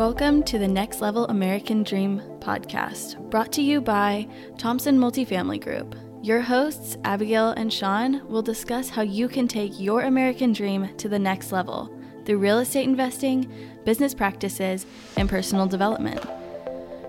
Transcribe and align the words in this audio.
Welcome 0.00 0.44
to 0.44 0.58
the 0.58 0.66
Next 0.66 1.02
Level 1.02 1.26
American 1.26 1.82
Dream 1.82 2.22
podcast, 2.38 3.20
brought 3.28 3.52
to 3.52 3.60
you 3.60 3.82
by 3.82 4.26
Thompson 4.56 4.98
Multifamily 4.98 5.62
Group. 5.62 5.94
Your 6.22 6.40
hosts, 6.40 6.96
Abigail 7.04 7.50
and 7.50 7.70
Sean, 7.70 8.26
will 8.26 8.40
discuss 8.40 8.88
how 8.88 9.02
you 9.02 9.28
can 9.28 9.46
take 9.46 9.78
your 9.78 10.04
American 10.04 10.54
dream 10.54 10.88
to 10.96 11.10
the 11.10 11.18
next 11.18 11.52
level 11.52 11.94
through 12.24 12.38
real 12.38 12.60
estate 12.60 12.84
investing, 12.84 13.52
business 13.84 14.14
practices, 14.14 14.86
and 15.18 15.28
personal 15.28 15.66
development. 15.66 16.24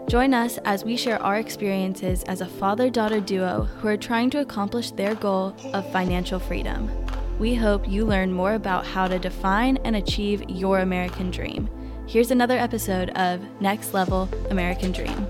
Join 0.10 0.34
us 0.34 0.58
as 0.66 0.84
we 0.84 0.98
share 0.98 1.24
our 1.24 1.38
experiences 1.38 2.24
as 2.24 2.42
a 2.42 2.46
father 2.46 2.90
daughter 2.90 3.22
duo 3.22 3.70
who 3.80 3.88
are 3.88 3.96
trying 3.96 4.30
to 4.32 4.42
accomplish 4.42 4.92
their 4.92 5.16
goal 5.16 5.56
of 5.74 5.90
financial 5.94 6.40
freedom. 6.40 6.92
We 7.40 7.56
hope 7.56 7.88
you 7.88 8.04
learn 8.04 8.34
more 8.34 8.56
about 8.56 8.86
how 8.86 9.08
to 9.08 9.18
define 9.18 9.78
and 9.86 9.96
achieve 9.96 10.44
your 10.50 10.80
American 10.80 11.32
dream. 11.32 11.70
Here's 12.12 12.30
another 12.30 12.58
episode 12.58 13.10
of 13.12 13.40
Next 13.62 13.94
Level 13.94 14.28
American 14.50 14.92
Dream. 14.92 15.26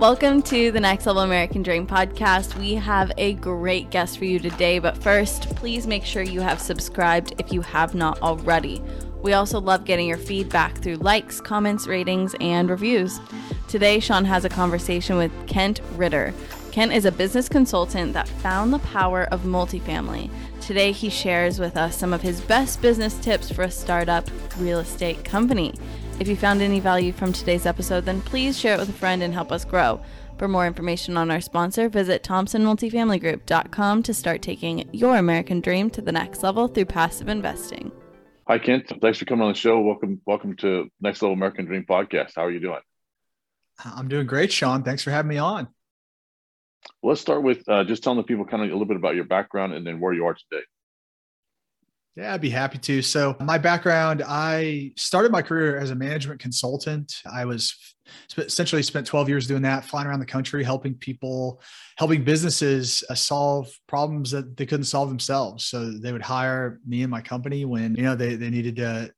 Welcome 0.00 0.42
to 0.42 0.72
the 0.72 0.80
Next 0.80 1.06
Level 1.06 1.22
American 1.22 1.62
Dream 1.62 1.86
podcast. 1.86 2.58
We 2.58 2.74
have 2.74 3.12
a 3.18 3.34
great 3.34 3.88
guest 3.90 4.18
for 4.18 4.24
you 4.24 4.40
today, 4.40 4.80
but 4.80 4.98
first, 4.98 5.54
please 5.54 5.86
make 5.86 6.04
sure 6.04 6.22
you 6.22 6.40
have 6.40 6.60
subscribed 6.60 7.34
if 7.38 7.52
you 7.52 7.60
have 7.60 7.94
not 7.94 8.20
already. 8.20 8.82
We 9.22 9.34
also 9.34 9.60
love 9.60 9.84
getting 9.84 10.08
your 10.08 10.18
feedback 10.18 10.78
through 10.78 10.96
likes, 10.96 11.40
comments, 11.40 11.86
ratings, 11.86 12.34
and 12.40 12.68
reviews. 12.68 13.20
Today, 13.68 14.00
Sean 14.00 14.24
has 14.24 14.44
a 14.44 14.48
conversation 14.48 15.16
with 15.16 15.30
Kent 15.46 15.80
Ritter. 15.92 16.34
Kent 16.74 16.92
is 16.92 17.04
a 17.04 17.12
business 17.12 17.48
consultant 17.48 18.14
that 18.14 18.26
found 18.26 18.72
the 18.72 18.80
power 18.80 19.28
of 19.30 19.42
multifamily. 19.42 20.28
Today, 20.60 20.90
he 20.90 21.08
shares 21.08 21.60
with 21.60 21.76
us 21.76 21.96
some 21.96 22.12
of 22.12 22.20
his 22.20 22.40
best 22.40 22.82
business 22.82 23.14
tips 23.18 23.48
for 23.48 23.62
a 23.62 23.70
startup 23.70 24.28
real 24.58 24.80
estate 24.80 25.24
company. 25.24 25.72
If 26.18 26.26
you 26.26 26.34
found 26.34 26.60
any 26.60 26.80
value 26.80 27.12
from 27.12 27.32
today's 27.32 27.64
episode, 27.64 28.06
then 28.06 28.20
please 28.22 28.58
share 28.58 28.74
it 28.74 28.80
with 28.80 28.88
a 28.88 28.92
friend 28.92 29.22
and 29.22 29.32
help 29.32 29.52
us 29.52 29.64
grow. 29.64 30.00
For 30.36 30.48
more 30.48 30.66
information 30.66 31.16
on 31.16 31.30
our 31.30 31.40
sponsor, 31.40 31.88
visit 31.88 32.24
thompsonmultifamilygroup.com 32.24 34.02
to 34.02 34.12
start 34.12 34.42
taking 34.42 34.88
your 34.92 35.16
American 35.16 35.60
dream 35.60 35.90
to 35.90 36.02
the 36.02 36.10
next 36.10 36.42
level 36.42 36.66
through 36.66 36.86
passive 36.86 37.28
investing. 37.28 37.92
Hi, 38.48 38.58
Kent. 38.58 38.92
Thanks 39.00 39.20
for 39.20 39.26
coming 39.26 39.44
on 39.44 39.52
the 39.52 39.58
show. 39.58 39.80
Welcome, 39.80 40.20
welcome 40.26 40.56
to 40.56 40.90
Next 41.00 41.22
Level 41.22 41.34
American 41.34 41.66
Dream 41.66 41.86
podcast. 41.88 42.32
How 42.34 42.46
are 42.46 42.50
you 42.50 42.58
doing? 42.58 42.80
I'm 43.84 44.08
doing 44.08 44.26
great, 44.26 44.50
Sean. 44.50 44.82
Thanks 44.82 45.04
for 45.04 45.12
having 45.12 45.28
me 45.28 45.38
on. 45.38 45.68
Let's 47.02 47.20
start 47.20 47.42
with 47.42 47.68
uh, 47.68 47.84
just 47.84 48.02
telling 48.02 48.16
the 48.16 48.24
people 48.24 48.44
kind 48.44 48.62
of 48.62 48.70
a 48.70 48.72
little 48.72 48.86
bit 48.86 48.96
about 48.96 49.14
your 49.14 49.24
background 49.24 49.74
and 49.74 49.86
then 49.86 50.00
where 50.00 50.12
you 50.12 50.26
are 50.26 50.34
today. 50.34 50.64
Yeah, 52.16 52.32
I'd 52.32 52.40
be 52.40 52.50
happy 52.50 52.78
to. 52.78 53.02
So, 53.02 53.36
my 53.40 53.58
background, 53.58 54.22
I 54.24 54.92
started 54.96 55.32
my 55.32 55.42
career 55.42 55.78
as 55.78 55.90
a 55.90 55.96
management 55.96 56.40
consultant. 56.40 57.12
I 57.30 57.44
was 57.44 57.74
essentially 58.38 58.84
spent 58.84 59.06
12 59.06 59.28
years 59.28 59.46
doing 59.48 59.62
that, 59.62 59.84
flying 59.84 60.06
around 60.06 60.20
the 60.20 60.26
country, 60.26 60.62
helping 60.62 60.94
people, 60.94 61.60
helping 61.98 62.22
businesses 62.22 63.02
uh, 63.10 63.14
solve 63.14 63.68
problems 63.88 64.30
that 64.30 64.56
they 64.56 64.64
couldn't 64.64 64.84
solve 64.84 65.08
themselves. 65.08 65.64
So, 65.64 65.90
they 65.90 66.12
would 66.12 66.22
hire 66.22 66.78
me 66.86 67.02
and 67.02 67.10
my 67.10 67.20
company 67.20 67.64
when, 67.64 67.96
you 67.96 68.04
know, 68.04 68.14
they, 68.14 68.36
they 68.36 68.50
needed 68.50 68.76
to, 68.76 69.12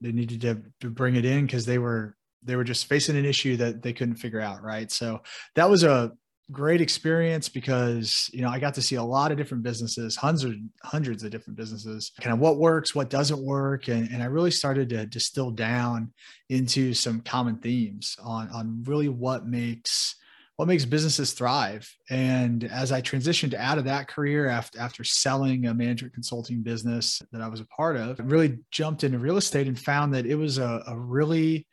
they 0.00 0.10
needed 0.10 0.40
to, 0.40 0.62
to 0.80 0.90
bring 0.90 1.14
it 1.14 1.24
in 1.24 1.46
because 1.46 1.64
they 1.64 1.78
were, 1.78 2.16
they 2.42 2.56
were 2.56 2.64
just 2.64 2.86
facing 2.86 3.16
an 3.16 3.24
issue 3.24 3.56
that 3.58 3.82
they 3.82 3.92
couldn't 3.92 4.16
figure 4.16 4.40
out. 4.40 4.64
Right. 4.64 4.90
So, 4.90 5.22
that 5.54 5.70
was 5.70 5.84
a, 5.84 6.10
great 6.52 6.80
experience 6.80 7.48
because 7.48 8.28
you 8.32 8.42
know 8.42 8.48
I 8.48 8.58
got 8.58 8.74
to 8.74 8.82
see 8.82 8.96
a 8.96 9.02
lot 9.02 9.32
of 9.32 9.38
different 9.38 9.62
businesses, 9.62 10.16
hundreds 10.16 10.58
hundreds 10.82 11.22
of 11.22 11.30
different 11.30 11.56
businesses, 11.56 12.12
kind 12.20 12.32
of 12.32 12.38
what 12.38 12.58
works, 12.58 12.94
what 12.94 13.10
doesn't 13.10 13.42
work, 13.42 13.88
and, 13.88 14.10
and 14.10 14.22
I 14.22 14.26
really 14.26 14.50
started 14.50 14.88
to 14.90 15.06
distill 15.06 15.50
down 15.50 16.12
into 16.50 16.92
some 16.94 17.20
common 17.20 17.58
themes 17.58 18.16
on 18.22 18.48
on 18.50 18.82
really 18.86 19.08
what 19.08 19.46
makes 19.46 20.16
what 20.56 20.68
makes 20.68 20.84
businesses 20.84 21.32
thrive. 21.32 21.90
And 22.10 22.64
as 22.64 22.92
I 22.92 23.02
transitioned 23.02 23.54
out 23.54 23.78
of 23.78 23.84
that 23.84 24.06
career 24.08 24.48
after 24.48 24.78
after 24.78 25.02
selling 25.02 25.66
a 25.66 25.74
management 25.74 26.14
consulting 26.14 26.62
business 26.62 27.20
that 27.32 27.40
I 27.40 27.48
was 27.48 27.60
a 27.60 27.66
part 27.66 27.96
of, 27.96 28.20
I 28.20 28.24
really 28.24 28.58
jumped 28.70 29.02
into 29.02 29.18
real 29.18 29.38
estate 29.38 29.66
and 29.66 29.78
found 29.78 30.14
that 30.14 30.26
it 30.26 30.36
was 30.36 30.58
a, 30.58 30.82
a 30.86 30.96
really 30.96 31.66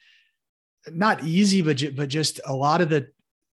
not 0.90 1.24
easy, 1.24 1.62
but 1.62 1.84
but 1.96 2.10
just 2.10 2.40
a 2.46 2.54
lot 2.54 2.82
of 2.82 2.90
the 2.90 3.08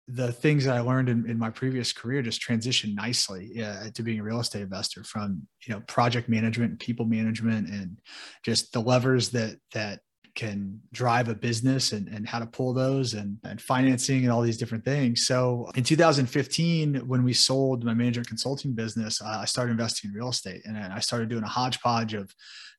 the 0.08 0.32
things 0.32 0.64
that 0.64 0.76
I 0.76 0.80
learned 0.80 1.10
in, 1.10 1.28
in 1.28 1.38
my 1.38 1.50
previous 1.50 1.92
career 1.92 2.22
just 2.22 2.41
transitioned 2.41 2.94
nicely 2.94 3.62
uh, 3.62 3.91
to 3.94 4.02
being 4.02 4.20
a 4.20 4.22
real 4.22 4.41
estate 4.41 4.62
investor 4.62 5.04
from 5.04 5.46
you 5.66 5.74
know 5.74 5.80
project 5.86 6.28
management, 6.28 6.80
people 6.80 7.04
management, 7.04 7.69
and 7.69 7.98
just 8.42 8.72
the 8.72 8.80
levers 8.80 9.28
that 9.30 9.56
that 9.74 10.00
can 10.34 10.80
drive 10.92 11.28
a 11.28 11.34
business 11.34 11.91
and, 11.91 12.06
and 12.08 12.28
how 12.28 12.38
to 12.38 12.46
pull 12.46 12.72
those 12.72 13.14
and, 13.14 13.38
and 13.42 13.60
financing 13.60 14.22
and 14.22 14.30
all 14.30 14.41
these 14.41 14.56
different 14.56 14.84
things. 14.84 15.26
So 15.26 15.69
in 15.74 15.82
2015, 15.82 17.08
when 17.08 17.25
we 17.25 17.32
sold 17.32 17.82
my 17.82 17.92
management 17.92 18.28
consulting 18.28 18.72
business, 18.72 19.20
uh, 19.20 19.40
I 19.42 19.46
started 19.46 19.72
investing 19.72 20.10
in 20.10 20.16
real 20.16 20.28
estate 20.28 20.62
and 20.64 20.78
I 20.78 21.00
started 21.00 21.28
doing 21.28 21.42
a 21.42 21.48
hodgepodge 21.48 22.14
of 22.14 22.32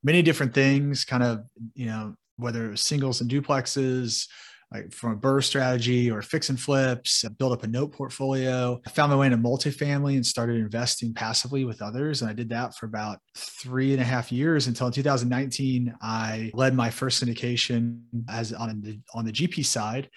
many 0.03 0.22
different 0.22 0.53
things, 0.53 1.03
kind 1.03 1.22
of, 1.22 1.41
you 1.73 1.88
know, 1.88 2.16
whether 2.38 2.66
it 2.66 2.69
was 2.69 2.81
singles 2.81 3.19
and 3.19 3.29
duplexes, 3.29 4.28
like 4.72 4.94
from 4.94 5.13
a 5.13 5.16
BRRRR 5.16 5.44
strategy 5.44 6.12
or 6.12 6.22
fix 6.22 6.50
and 6.50 6.59
flips, 6.59 7.24
build 7.38 7.53
up 7.53 7.63
a 7.63 7.68
note 7.68 7.91
portfolio. 7.91 8.80
I 8.85 8.90
found 8.91 9.12
my 9.12 9.18
way 9.18 9.25
into 9.25 9.38
multifamily 9.38 10.16
and 10.16 10.25
started 10.25 10.57
investing 10.57 11.13
passively 11.13 11.66
with 11.66 11.81
others. 11.81 12.22
And 12.22 12.30
I 12.30 12.34
did 12.34 12.50
that 12.50 12.75
for 12.75 12.85
about 12.85 13.19
three 13.35 13.94
and 13.94 14.02
a 14.02 14.06
half 14.06 14.31
years 14.31 14.68
until 14.68 14.88
in 14.88 14.94
2019, 14.94 15.96
I 16.02 16.52
led 16.53 16.75
my 16.75 16.91
first 16.91 17.24
syndication 17.24 18.02
as 18.29 18.53
on 18.53 18.81
the, 18.81 19.00
on 19.13 19.25
the 19.25 19.31
GP 19.31 19.66
side. 19.66 20.09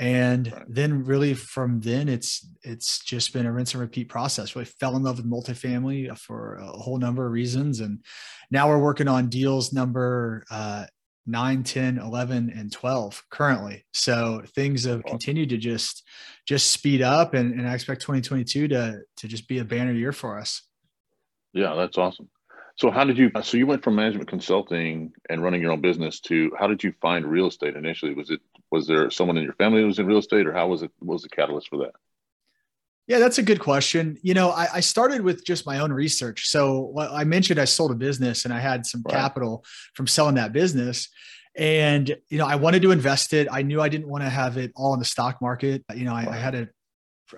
And 0.00 0.54
then 0.68 1.04
really 1.04 1.34
from 1.34 1.80
then 1.80 2.08
it's 2.08 2.48
it's 2.62 3.00
just 3.04 3.32
been 3.32 3.46
a 3.46 3.52
rinse 3.52 3.74
and 3.74 3.80
repeat 3.80 4.08
process. 4.08 4.54
Really 4.54 4.66
fell 4.66 4.96
in 4.96 5.02
love 5.02 5.16
with 5.16 5.28
multifamily 5.28 6.16
for 6.16 6.54
a 6.54 6.66
whole 6.66 6.98
number 6.98 7.26
of 7.26 7.32
reasons. 7.32 7.80
And 7.80 8.04
now 8.48 8.68
we're 8.68 8.78
working 8.78 9.08
on 9.08 9.28
deals 9.28 9.72
number 9.72 10.44
uh, 10.52 10.86
9 11.28 11.62
10 11.62 11.98
11 11.98 12.52
and 12.56 12.72
12 12.72 13.24
currently. 13.30 13.84
So 13.92 14.42
things 14.54 14.84
have 14.84 15.04
continued 15.04 15.50
to 15.50 15.58
just 15.58 16.04
just 16.46 16.70
speed 16.70 17.02
up 17.02 17.34
and, 17.34 17.52
and 17.52 17.68
i 17.68 17.74
expect 17.74 18.00
2022 18.00 18.68
to 18.68 19.00
to 19.16 19.28
just 19.28 19.46
be 19.46 19.58
a 19.58 19.64
banner 19.64 19.92
year 19.92 20.12
for 20.12 20.38
us. 20.38 20.62
Yeah 21.52 21.74
that's 21.74 21.98
awesome. 21.98 22.28
So 22.76 22.90
how 22.90 23.04
did 23.04 23.18
you 23.18 23.30
so 23.42 23.56
you 23.56 23.66
went 23.66 23.84
from 23.84 23.96
management 23.96 24.28
consulting 24.28 25.12
and 25.28 25.42
running 25.42 25.60
your 25.60 25.72
own 25.72 25.80
business 25.80 26.20
to 26.20 26.52
how 26.58 26.66
did 26.66 26.82
you 26.82 26.92
find 27.00 27.26
real 27.26 27.48
estate 27.48 27.76
initially? 27.76 28.14
Was 28.14 28.30
it 28.30 28.40
was 28.70 28.86
there 28.86 29.10
someone 29.10 29.36
in 29.36 29.44
your 29.44 29.54
family 29.54 29.80
who 29.80 29.86
was 29.86 29.98
in 29.98 30.06
real 30.06 30.18
estate 30.18 30.46
or 30.46 30.52
how 30.52 30.68
was 30.68 30.82
it 30.82 30.90
what 31.00 31.14
was 31.14 31.22
the 31.22 31.28
catalyst 31.28 31.68
for 31.68 31.78
that 31.78 31.92
yeah, 33.08 33.18
that's 33.18 33.38
a 33.38 33.42
good 33.42 33.58
question. 33.58 34.18
You 34.22 34.34
know, 34.34 34.50
I, 34.50 34.68
I, 34.74 34.80
started 34.80 35.22
with 35.22 35.42
just 35.42 35.66
my 35.66 35.78
own 35.78 35.90
research. 35.90 36.46
So 36.48 36.94
I 36.98 37.24
mentioned 37.24 37.58
I 37.58 37.64
sold 37.64 37.90
a 37.90 37.94
business 37.94 38.44
and 38.44 38.52
I 38.52 38.60
had 38.60 38.84
some 38.84 39.02
right. 39.06 39.14
capital 39.14 39.64
from 39.94 40.06
selling 40.06 40.34
that 40.34 40.52
business. 40.52 41.08
And, 41.56 42.14
you 42.28 42.36
know, 42.36 42.46
I 42.46 42.56
wanted 42.56 42.82
to 42.82 42.90
invest 42.90 43.32
it. 43.32 43.48
I 43.50 43.62
knew 43.62 43.80
I 43.80 43.88
didn't 43.88 44.08
want 44.08 44.24
to 44.24 44.30
have 44.30 44.58
it 44.58 44.72
all 44.76 44.92
in 44.92 45.00
the 45.00 45.06
stock 45.06 45.40
market. 45.40 45.82
You 45.94 46.04
know, 46.04 46.14
I, 46.14 46.28
I 46.30 46.36
had 46.36 46.54
a 46.54 46.68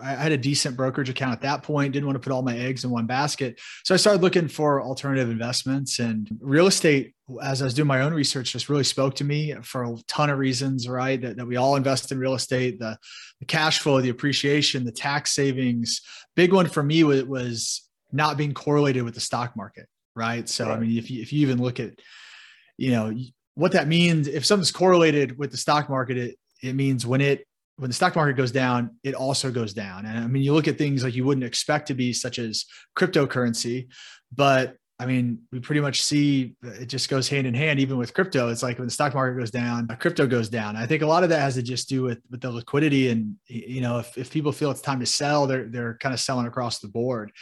I 0.02 0.14
had 0.14 0.32
a 0.32 0.36
decent 0.36 0.76
brokerage 0.76 1.08
account 1.08 1.32
at 1.32 1.40
that 1.42 1.62
point, 1.62 1.92
didn't 1.92 2.06
want 2.06 2.16
to 2.16 2.20
put 2.20 2.32
all 2.32 2.42
my 2.42 2.56
eggs 2.56 2.84
in 2.84 2.90
one 2.90 3.06
basket. 3.06 3.60
So 3.84 3.94
I 3.94 3.96
started 3.96 4.22
looking 4.22 4.48
for 4.48 4.82
alternative 4.82 5.30
investments 5.30 5.98
and 5.98 6.28
real 6.40 6.66
estate, 6.66 7.14
as 7.42 7.62
I 7.62 7.64
was 7.64 7.74
doing 7.74 7.88
my 7.88 8.02
own 8.02 8.12
research, 8.12 8.52
just 8.52 8.68
really 8.68 8.84
spoke 8.84 9.14
to 9.16 9.24
me 9.24 9.54
for 9.62 9.84
a 9.84 9.96
ton 10.06 10.30
of 10.30 10.38
reasons, 10.38 10.88
right? 10.88 11.20
That, 11.20 11.36
that 11.36 11.46
we 11.46 11.56
all 11.56 11.76
invest 11.76 12.12
in 12.12 12.18
real 12.18 12.34
estate, 12.34 12.78
the, 12.78 12.98
the 13.38 13.46
cash 13.46 13.80
flow, 13.80 14.00
the 14.00 14.10
appreciation, 14.10 14.84
the 14.84 14.92
tax 14.92 15.32
savings. 15.32 16.02
Big 16.34 16.52
one 16.52 16.66
for 16.66 16.82
me 16.82 17.04
was, 17.04 17.24
was 17.24 17.88
not 18.12 18.36
being 18.36 18.54
correlated 18.54 19.02
with 19.04 19.14
the 19.14 19.20
stock 19.20 19.56
market, 19.56 19.86
right? 20.16 20.48
So, 20.48 20.66
right. 20.66 20.76
I 20.76 20.80
mean, 20.80 20.98
if 20.98 21.10
you, 21.10 21.22
if 21.22 21.32
you 21.32 21.40
even 21.42 21.62
look 21.62 21.80
at, 21.80 21.92
you 22.76 22.90
know, 22.90 23.14
what 23.54 23.72
that 23.72 23.88
means, 23.88 24.26
if 24.26 24.44
something's 24.44 24.72
correlated 24.72 25.38
with 25.38 25.50
the 25.50 25.56
stock 25.56 25.88
market, 25.88 26.16
it, 26.16 26.38
it 26.62 26.74
means 26.74 27.06
when 27.06 27.20
it 27.20 27.46
when 27.80 27.88
the 27.88 27.94
stock 27.94 28.14
market 28.14 28.36
goes 28.36 28.52
down, 28.52 28.90
it 29.02 29.14
also 29.14 29.50
goes 29.50 29.72
down. 29.72 30.04
And 30.04 30.18
I 30.18 30.26
mean, 30.26 30.42
you 30.42 30.52
look 30.52 30.68
at 30.68 30.76
things 30.76 31.02
like 31.02 31.14
you 31.14 31.24
wouldn't 31.24 31.46
expect 31.46 31.88
to 31.88 31.94
be 31.94 32.12
such 32.12 32.38
as 32.38 32.66
cryptocurrency, 32.94 33.88
but 34.32 34.76
I 34.98 35.06
mean, 35.06 35.38
we 35.50 35.60
pretty 35.60 35.80
much 35.80 36.02
see 36.02 36.56
it 36.62 36.86
just 36.86 37.08
goes 37.08 37.26
hand 37.26 37.46
in 37.46 37.54
hand, 37.54 37.80
even 37.80 37.96
with 37.96 38.12
crypto. 38.12 38.50
It's 38.50 38.62
like 38.62 38.78
when 38.78 38.86
the 38.86 38.92
stock 38.92 39.14
market 39.14 39.38
goes 39.38 39.50
down, 39.50 39.86
uh, 39.90 39.96
crypto 39.96 40.26
goes 40.26 40.50
down. 40.50 40.76
I 40.76 40.84
think 40.84 41.02
a 41.02 41.06
lot 41.06 41.22
of 41.22 41.30
that 41.30 41.40
has 41.40 41.54
to 41.54 41.62
just 41.62 41.88
do 41.88 42.02
with, 42.02 42.20
with 42.30 42.42
the 42.42 42.50
liquidity. 42.50 43.08
And, 43.08 43.36
you 43.46 43.80
know, 43.80 43.98
if, 44.00 44.18
if 44.18 44.30
people 44.30 44.52
feel 44.52 44.70
it's 44.70 44.82
time 44.82 45.00
to 45.00 45.06
sell, 45.06 45.46
they're, 45.46 45.68
they're 45.68 45.96
kind 46.02 46.12
of 46.12 46.20
selling 46.20 46.46
across 46.46 46.80
the 46.80 46.88
board. 46.88 47.32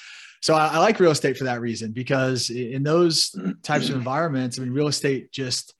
So 0.41 0.55
I, 0.55 0.69
I 0.69 0.79
like 0.79 1.01
real 1.01 1.11
estate 1.11 1.37
for 1.37 1.45
that 1.45 1.61
reason, 1.61 1.91
because 1.91 2.51
in 2.51 2.85
those 2.85 3.35
types 3.65 3.89
of 3.89 3.97
environments, 3.97 4.57
I 4.57 4.63
mean, 4.63 4.73
real 4.73 4.87
estate 4.87 5.33
just, 5.33 5.75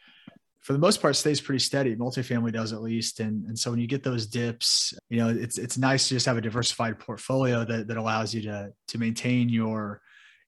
for 0.69 0.75
the 0.75 0.79
most 0.79 1.01
part 1.01 1.17
stays 1.17 1.41
pretty 1.41 1.61
steady. 1.61 1.97
Multifamily 1.97 2.53
does 2.53 2.75
at 2.75 2.83
least. 2.83 3.21
And, 3.21 3.47
and 3.47 3.59
so 3.59 3.71
when 3.71 3.81
you 3.81 3.87
get 3.87 4.03
those 4.03 4.27
dips, 4.27 4.93
you 5.09 5.17
know, 5.17 5.31
it's 5.31 5.57
it's 5.57 5.79
nice 5.79 6.09
to 6.09 6.15
just 6.17 6.27
have 6.27 6.37
a 6.37 6.43
diversified 6.43 6.99
portfolio 6.99 7.65
that, 7.65 7.89
that 7.89 7.97
allows 7.97 8.35
you 8.35 8.43
to 8.43 8.71
to 8.89 8.99
maintain 8.99 9.49
your 9.49 10.03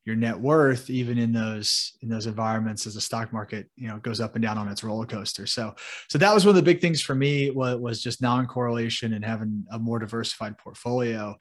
your 0.04 0.16
net 0.16 0.38
worth 0.38 0.90
even 0.90 1.16
in 1.16 1.32
those 1.32 1.92
in 2.02 2.08
those 2.10 2.26
environments 2.26 2.86
as 2.86 2.94
the 2.94 3.00
stock 3.00 3.32
market 3.32 3.70
you 3.76 3.86
know 3.86 3.98
goes 3.98 4.18
up 4.18 4.34
and 4.34 4.42
down 4.42 4.56
on 4.56 4.66
its 4.66 4.82
roller 4.82 5.04
coaster 5.04 5.46
so 5.46 5.74
so 6.08 6.16
that 6.16 6.34
was 6.34 6.44
one 6.44 6.50
of 6.50 6.56
the 6.56 6.62
big 6.62 6.80
things 6.80 7.02
for 7.02 7.14
me 7.14 7.50
was, 7.50 7.76
was 7.76 8.02
just 8.02 8.22
non-correlation 8.22 9.12
and 9.12 9.22
having 9.22 9.62
a 9.72 9.78
more 9.78 9.98
diversified 9.98 10.56
portfolio 10.56 11.36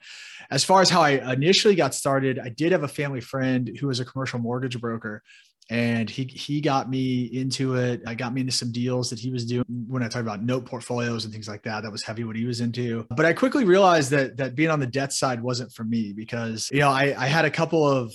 as 0.50 0.62
far 0.62 0.82
as 0.82 0.90
how 0.90 1.00
i 1.00 1.32
initially 1.32 1.74
got 1.74 1.94
started 1.94 2.38
i 2.38 2.50
did 2.50 2.70
have 2.70 2.82
a 2.82 2.88
family 2.88 3.20
friend 3.20 3.78
who 3.80 3.86
was 3.86 3.98
a 3.98 4.04
commercial 4.04 4.38
mortgage 4.38 4.78
broker 4.78 5.22
and 5.70 6.10
he 6.10 6.24
he 6.24 6.60
got 6.60 6.90
me 6.90 7.24
into 7.26 7.76
it. 7.76 8.02
I 8.06 8.14
got 8.14 8.34
me 8.34 8.40
into 8.40 8.52
some 8.52 8.72
deals 8.72 9.08
that 9.10 9.20
he 9.20 9.30
was 9.30 9.46
doing 9.46 9.64
when 9.86 10.02
I 10.02 10.08
talk 10.08 10.22
about 10.22 10.42
note 10.42 10.66
portfolios 10.66 11.24
and 11.24 11.32
things 11.32 11.48
like 11.48 11.62
that. 11.62 11.84
That 11.84 11.92
was 11.92 12.02
heavy 12.02 12.24
what 12.24 12.36
he 12.36 12.44
was 12.44 12.60
into. 12.60 13.06
But 13.10 13.24
I 13.24 13.32
quickly 13.32 13.64
realized 13.64 14.10
that 14.10 14.36
that 14.38 14.56
being 14.56 14.70
on 14.70 14.80
the 14.80 14.86
debt 14.86 15.12
side 15.12 15.40
wasn't 15.40 15.72
for 15.72 15.84
me 15.84 16.12
because 16.12 16.68
you 16.72 16.80
know 16.80 16.90
I, 16.90 17.14
I 17.16 17.26
had 17.26 17.44
a 17.44 17.50
couple 17.50 17.88
of 17.88 18.12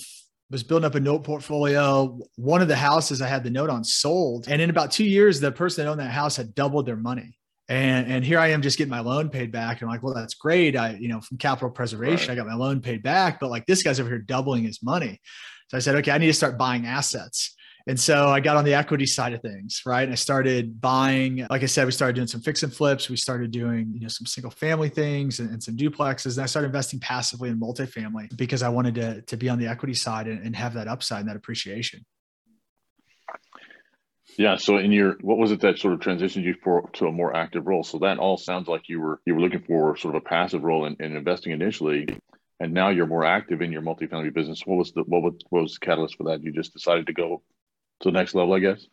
was 0.50 0.62
building 0.62 0.84
up 0.84 0.94
a 0.94 1.00
note 1.00 1.24
portfolio. 1.24 2.20
One 2.36 2.60
of 2.60 2.68
the 2.68 2.76
houses 2.76 3.22
I 3.22 3.26
had 3.26 3.42
the 3.42 3.50
note 3.50 3.70
on 3.70 3.84
sold, 3.84 4.46
and 4.48 4.60
in 4.60 4.68
about 4.68 4.92
two 4.92 5.04
years, 5.04 5.40
the 5.40 5.50
person 5.50 5.84
that 5.84 5.90
owned 5.90 6.00
that 6.00 6.10
house 6.10 6.36
had 6.36 6.54
doubled 6.54 6.84
their 6.86 6.96
money. 6.96 7.38
And 7.68 8.06
and 8.12 8.24
here 8.24 8.38
I 8.38 8.48
am 8.48 8.60
just 8.60 8.76
getting 8.76 8.90
my 8.90 9.00
loan 9.00 9.30
paid 9.30 9.50
back. 9.50 9.80
And 9.80 9.88
I'm 9.88 9.94
like, 9.94 10.02
well, 10.02 10.14
that's 10.14 10.34
great. 10.34 10.76
I, 10.76 10.90
you 11.00 11.08
know, 11.08 11.20
from 11.20 11.38
capital 11.38 11.70
preservation, 11.70 12.28
right. 12.28 12.34
I 12.34 12.36
got 12.36 12.46
my 12.46 12.54
loan 12.54 12.80
paid 12.80 13.02
back, 13.02 13.40
but 13.40 13.50
like 13.50 13.66
this 13.66 13.82
guy's 13.82 13.98
over 13.98 14.10
here 14.10 14.18
doubling 14.18 14.62
his 14.62 14.82
money. 14.82 15.20
So 15.68 15.76
I 15.76 15.80
said, 15.80 15.96
okay, 15.96 16.12
I 16.12 16.18
need 16.18 16.26
to 16.26 16.32
start 16.32 16.58
buying 16.58 16.86
assets. 16.86 17.56
And 17.88 17.98
so 17.98 18.28
I 18.28 18.40
got 18.40 18.56
on 18.56 18.64
the 18.64 18.74
equity 18.74 19.06
side 19.06 19.32
of 19.32 19.42
things, 19.42 19.82
right? 19.86 20.02
And 20.02 20.10
I 20.10 20.16
started 20.16 20.80
buying, 20.80 21.46
like 21.50 21.62
I 21.62 21.66
said, 21.66 21.86
we 21.86 21.92
started 21.92 22.16
doing 22.16 22.26
some 22.26 22.40
fix 22.40 22.64
and 22.64 22.72
flips. 22.72 23.08
We 23.08 23.16
started 23.16 23.52
doing, 23.52 23.92
you 23.94 24.00
know, 24.00 24.08
some 24.08 24.26
single 24.26 24.50
family 24.50 24.88
things 24.88 25.38
and, 25.38 25.50
and 25.50 25.62
some 25.62 25.76
duplexes. 25.76 26.36
And 26.36 26.42
I 26.42 26.46
started 26.46 26.66
investing 26.66 26.98
passively 26.98 27.48
in 27.48 27.60
multifamily 27.60 28.36
because 28.36 28.62
I 28.64 28.70
wanted 28.70 28.96
to, 28.96 29.22
to 29.22 29.36
be 29.36 29.48
on 29.48 29.60
the 29.60 29.68
equity 29.68 29.94
side 29.94 30.26
and, 30.26 30.44
and 30.44 30.56
have 30.56 30.74
that 30.74 30.88
upside 30.88 31.20
and 31.20 31.28
that 31.28 31.36
appreciation. 31.36 32.04
Yeah. 34.36 34.56
So 34.56 34.78
in 34.78 34.90
your, 34.90 35.16
what 35.20 35.38
was 35.38 35.52
it 35.52 35.60
that 35.60 35.78
sort 35.78 35.94
of 35.94 36.00
transitioned 36.00 36.42
you 36.42 36.56
for 36.64 36.90
to 36.94 37.06
a 37.06 37.12
more 37.12 37.36
active 37.36 37.68
role? 37.68 37.84
So 37.84 37.98
that 38.00 38.18
all 38.18 38.36
sounds 38.36 38.66
like 38.66 38.88
you 38.88 39.00
were, 39.00 39.20
you 39.24 39.36
were 39.36 39.40
looking 39.40 39.62
for 39.62 39.96
sort 39.96 40.16
of 40.16 40.22
a 40.22 40.24
passive 40.24 40.64
role 40.64 40.86
in, 40.86 40.96
in 40.98 41.14
investing 41.14 41.52
initially 41.52 42.08
and 42.60 42.72
now 42.72 42.88
you're 42.88 43.06
more 43.06 43.24
active 43.24 43.60
in 43.60 43.72
your 43.72 43.82
multifamily 43.82 44.32
business. 44.32 44.62
What 44.64 44.78
was 44.78 44.92
the 44.92 45.02
what 45.02 45.22
was, 45.22 45.34
what 45.50 45.62
was 45.62 45.74
the 45.74 45.84
catalyst 45.84 46.16
for 46.16 46.24
that? 46.24 46.42
You 46.42 46.52
just 46.52 46.72
decided 46.72 47.06
to 47.06 47.12
go 47.12 47.42
to 48.00 48.08
the 48.08 48.12
next 48.12 48.34
level, 48.34 48.54
I 48.54 48.60
guess. 48.60 48.86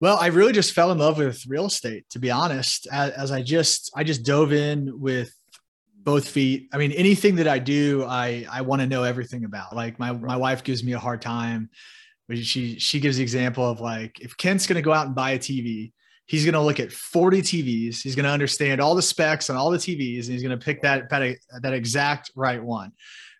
Well, 0.00 0.18
I 0.20 0.26
really 0.28 0.52
just 0.52 0.72
fell 0.72 0.90
in 0.90 0.98
love 0.98 1.18
with 1.18 1.46
real 1.46 1.66
estate, 1.66 2.10
to 2.10 2.18
be 2.18 2.30
honest. 2.30 2.88
As, 2.90 3.12
as 3.12 3.30
I 3.30 3.42
just 3.42 3.92
I 3.94 4.02
just 4.02 4.24
dove 4.24 4.52
in 4.52 5.00
with 5.00 5.32
both 5.94 6.28
feet. 6.28 6.68
I 6.72 6.78
mean, 6.78 6.90
anything 6.92 7.36
that 7.36 7.46
I 7.46 7.60
do, 7.60 8.04
I 8.04 8.44
I 8.50 8.62
want 8.62 8.82
to 8.82 8.88
know 8.88 9.04
everything 9.04 9.44
about. 9.44 9.74
Like 9.74 9.98
my 9.98 10.12
my 10.12 10.36
wife 10.36 10.64
gives 10.64 10.82
me 10.82 10.92
a 10.92 10.98
hard 10.98 11.22
time. 11.22 11.70
She 12.32 12.78
she 12.78 12.98
gives 12.98 13.18
the 13.18 13.22
example 13.22 13.68
of 13.68 13.80
like 13.80 14.18
if 14.20 14.36
Kent's 14.36 14.66
going 14.66 14.76
to 14.76 14.82
go 14.82 14.92
out 14.92 15.06
and 15.06 15.14
buy 15.14 15.32
a 15.32 15.38
TV, 15.38 15.92
he's 16.26 16.44
going 16.44 16.54
to 16.54 16.60
look 16.60 16.80
at 16.80 16.92
40 16.92 17.42
TVs. 17.42 18.02
He's 18.02 18.14
going 18.14 18.24
to 18.24 18.30
understand 18.30 18.80
all 18.80 18.94
the 18.94 19.02
specs 19.02 19.50
on 19.50 19.56
all 19.56 19.70
the 19.70 19.78
TVs, 19.78 20.24
and 20.24 20.32
he's 20.32 20.42
going 20.42 20.58
to 20.58 20.64
pick 20.64 20.82
that 20.82 21.08
that, 21.10 21.72
exact 21.72 22.30
right 22.34 22.62
one, 22.62 22.92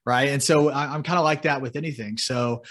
right? 0.04 0.28
And 0.28 0.42
so 0.42 0.70
I'm 0.70 1.02
kind 1.02 1.18
of 1.18 1.24
like 1.24 1.42
that 1.42 1.62
with 1.62 1.76
anything. 1.76 2.18
So 2.18 2.62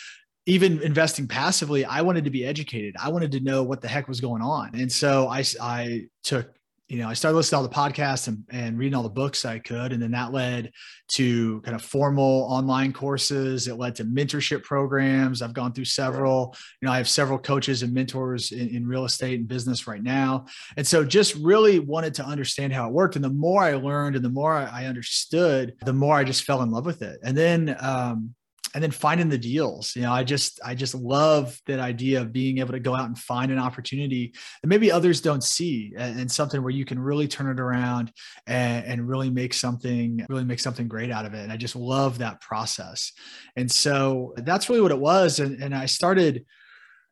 even 0.45 0.81
investing 0.81 1.27
passively, 1.27 1.85
I 1.85 2.01
wanted 2.01 2.25
to 2.25 2.31
be 2.31 2.45
educated. 2.45 2.95
I 3.01 3.09
wanted 3.09 3.31
to 3.33 3.39
know 3.39 3.63
what 3.63 3.81
the 3.81 3.87
heck 3.87 4.07
was 4.07 4.21
going 4.21 4.41
on, 4.41 4.71
and 4.75 4.91
so 4.91 5.27
I 5.27 5.43
I 5.61 6.05
took 6.23 6.53
you 6.91 6.97
know, 6.97 7.07
I 7.07 7.13
started 7.13 7.38
listening 7.38 7.63
to 7.65 7.73
all 7.73 7.85
the 7.85 7.93
podcasts 7.93 8.27
and, 8.27 8.43
and 8.49 8.77
reading 8.77 8.95
all 8.95 9.03
the 9.03 9.07
books 9.07 9.45
I 9.45 9.59
could. 9.59 9.93
And 9.93 10.03
then 10.03 10.11
that 10.11 10.33
led 10.33 10.73
to 11.11 11.61
kind 11.61 11.73
of 11.73 11.81
formal 11.81 12.45
online 12.49 12.91
courses. 12.91 13.69
It 13.69 13.75
led 13.75 13.95
to 13.95 14.03
mentorship 14.03 14.63
programs. 14.63 15.41
I've 15.41 15.53
gone 15.53 15.71
through 15.71 15.85
several, 15.85 16.53
you 16.81 16.85
know, 16.85 16.91
I 16.91 16.97
have 16.97 17.07
several 17.07 17.39
coaches 17.39 17.81
and 17.81 17.93
mentors 17.93 18.51
in, 18.51 18.75
in 18.75 18.85
real 18.85 19.05
estate 19.05 19.39
and 19.39 19.47
business 19.47 19.88
right 19.88 20.03
now. 20.03 20.47
And 20.75 20.85
so 20.85 21.05
just 21.05 21.35
really 21.35 21.79
wanted 21.79 22.13
to 22.15 22.25
understand 22.25 22.73
how 22.73 22.89
it 22.89 22.93
worked. 22.93 23.15
And 23.15 23.23
the 23.23 23.29
more 23.29 23.63
I 23.63 23.75
learned 23.75 24.17
and 24.17 24.25
the 24.25 24.29
more 24.29 24.53
I 24.53 24.85
understood, 24.85 25.75
the 25.85 25.93
more 25.93 26.17
I 26.17 26.25
just 26.25 26.43
fell 26.43 26.61
in 26.61 26.71
love 26.71 26.85
with 26.85 27.03
it. 27.03 27.21
And 27.23 27.38
then, 27.38 27.73
um, 27.79 28.35
and 28.73 28.83
then 28.83 28.91
finding 28.91 29.29
the 29.29 29.38
deals. 29.38 29.95
You 29.95 30.03
know 30.03 30.12
i 30.12 30.23
just 30.23 30.59
i 30.63 30.75
just 30.75 30.95
love 30.95 31.59
that 31.68 31.79
idea 31.79 32.21
of 32.21 32.31
being 32.31 32.59
able 32.59 32.73
to 32.73 32.79
go 32.79 32.95
out 32.95 33.07
and 33.07 33.18
find 33.18 33.51
an 33.51 33.59
opportunity 33.59 34.33
that 34.62 34.68
maybe 34.68 34.91
others 34.91 35.21
don't 35.21 35.44
see 35.44 35.94
and, 35.97 36.31
something 36.31 36.62
where 36.62 36.71
you 36.71 36.85
can 36.85 37.00
really 37.00 37.27
turn 37.27 37.50
it 37.50 37.59
around 37.59 38.12
and, 38.47 38.85
and 38.85 39.09
really 39.09 39.29
make 39.29 39.53
something 39.53 40.25
really 40.29 40.45
make 40.45 40.59
something 40.59 40.88
great 40.88 41.12
out 41.12 41.25
of 41.25 41.33
it. 41.33 41.44
And 41.44 41.51
i 41.51 41.57
just 41.57 41.75
love 41.75 42.19
that 42.19 42.39
process. 42.41 43.12
And 43.56 43.69
so 43.69 44.33
that's 44.38 44.69
really 44.69 44.81
what 44.81 44.91
it 44.91 45.00
was. 45.00 45.39
And, 45.39 45.62
and 45.62 45.75
i 45.75 45.85
started 45.85 46.45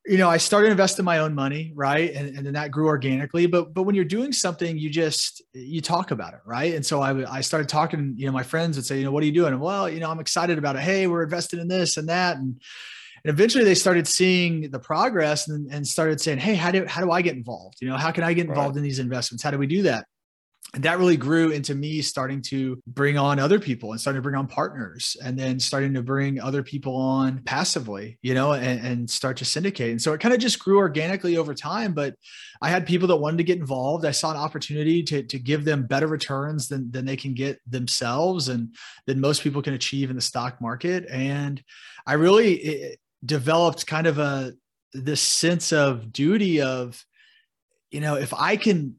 you 0.10 0.18
know, 0.18 0.28
I 0.28 0.38
started 0.38 0.72
investing 0.72 1.06
my 1.06 1.20
own 1.20 1.36
money, 1.36 1.72
right? 1.76 2.12
And, 2.14 2.36
and 2.36 2.44
then 2.44 2.54
that 2.54 2.72
grew 2.72 2.88
organically. 2.88 3.46
But 3.46 3.76
but 3.76 3.84
when 3.84 3.94
you're 3.94 4.06
doing 4.06 4.34
something, 4.34 4.76
you 4.76 4.90
just 4.90 5.44
you 5.54 5.82
talk 5.82 6.10
about 6.10 6.34
it, 6.34 6.40
right? 6.46 6.74
And 6.74 6.84
so 6.84 7.00
I 7.00 7.32
I 7.32 7.42
started 7.42 7.70
talking, 7.70 8.16
you 8.18 8.26
know, 8.26 8.32
my 8.32 8.42
friends 8.42 8.76
would 8.76 8.88
say, 8.88 8.98
you 8.98 9.04
know, 9.04 9.12
what 9.12 9.22
are 9.22 9.28
you 9.28 9.32
doing? 9.32 9.54
And 9.54 9.62
well, 9.62 9.88
you 9.88 10.00
know, 10.00 10.10
I'm 10.10 10.20
excited 10.20 10.58
about 10.58 10.76
it. 10.76 10.82
Hey, 10.82 11.06
we're 11.06 11.24
invested 11.24 11.60
in 11.60 11.68
this 11.68 11.98
and 11.98 12.10
that. 12.10 12.38
And 12.38 12.60
and 13.24 13.34
eventually 13.34 13.64
they 13.64 13.76
started 13.76 14.08
seeing 14.08 14.72
the 14.72 14.80
progress 14.80 15.48
and, 15.48 15.72
and 15.72 15.86
started 15.86 16.20
saying, 16.20 16.40
hey, 16.40 16.56
how 16.56 16.72
do 16.72 16.86
how 16.88 17.02
do 17.02 17.12
I 17.12 17.22
get 17.22 17.36
involved? 17.36 17.78
You 17.80 17.90
know, 17.90 17.98
how 17.98 18.12
can 18.12 18.24
I 18.24 18.34
get 18.34 18.48
involved 18.48 18.76
right. 18.76 18.78
in 18.78 18.84
these 18.84 19.00
investments? 19.00 19.44
How 19.44 19.52
do 19.52 19.60
we 19.60 19.68
do 19.68 19.84
that? 19.84 20.06
And 20.76 20.84
that 20.84 21.00
really 21.00 21.18
grew 21.18 21.50
into 21.50 21.74
me 21.74 22.02
starting 22.02 22.42
to 22.44 22.80
bring 22.86 23.18
on 23.18 23.40
other 23.40 23.60
people 23.60 23.92
and 23.92 24.00
starting 24.00 24.20
to 24.20 24.24
bring 24.24 24.36
on 24.36 24.46
partners 24.46 25.18
and 25.24 25.38
then 25.38 25.60
starting 25.60 25.94
to 25.96 26.04
bring 26.04 26.40
other 26.40 26.62
people 26.62 26.96
on 26.96 27.42
passively 27.44 28.20
you 28.22 28.34
know 28.34 28.54
and, 28.54 28.86
and 28.86 29.10
start 29.10 29.38
to 29.38 29.46
syndicate. 29.46 29.90
And 29.92 30.02
so 30.02 30.14
it 30.14 30.20
kind 30.20 30.34
of 30.34 30.40
just 30.40 30.60
grew 30.60 30.78
organically 30.78 31.38
over 31.38 31.54
time 31.54 31.94
but 31.94 32.16
i 32.62 32.70
had 32.70 32.86
people 32.86 33.08
that 33.08 33.16
wanted 33.16 33.38
to 33.38 33.44
get 33.44 33.58
involved. 33.58 34.06
I 34.06 34.12
saw 34.12 34.32
an 34.32 34.38
opportunity 34.38 35.02
to, 35.04 35.24
to 35.24 35.40
give 35.40 35.66
them 35.66 35.88
better 35.88 36.08
returns 36.08 36.68
than, 36.68 36.92
than 36.92 37.06
they 37.06 37.18
can 37.18 37.34
get 37.34 37.60
themselves 37.68 38.50
and 38.50 38.76
than 39.08 39.20
most 39.20 39.42
people 39.42 39.62
can 39.62 39.74
achieve 39.74 40.10
in 40.10 40.16
the 40.16 40.22
stock 40.22 40.62
market. 40.62 41.06
And 41.10 41.64
i 42.06 42.14
really 42.14 42.98
developed 43.26 43.88
kind 43.88 44.08
of 44.08 44.20
a 44.20 44.54
this 44.94 45.22
sense 45.22 45.72
of 45.72 46.12
duty 46.12 46.62
of 46.62 47.04
you 47.92 48.02
know 48.02 48.16
if 48.16 48.34
i 48.34 48.56
can 48.56 48.99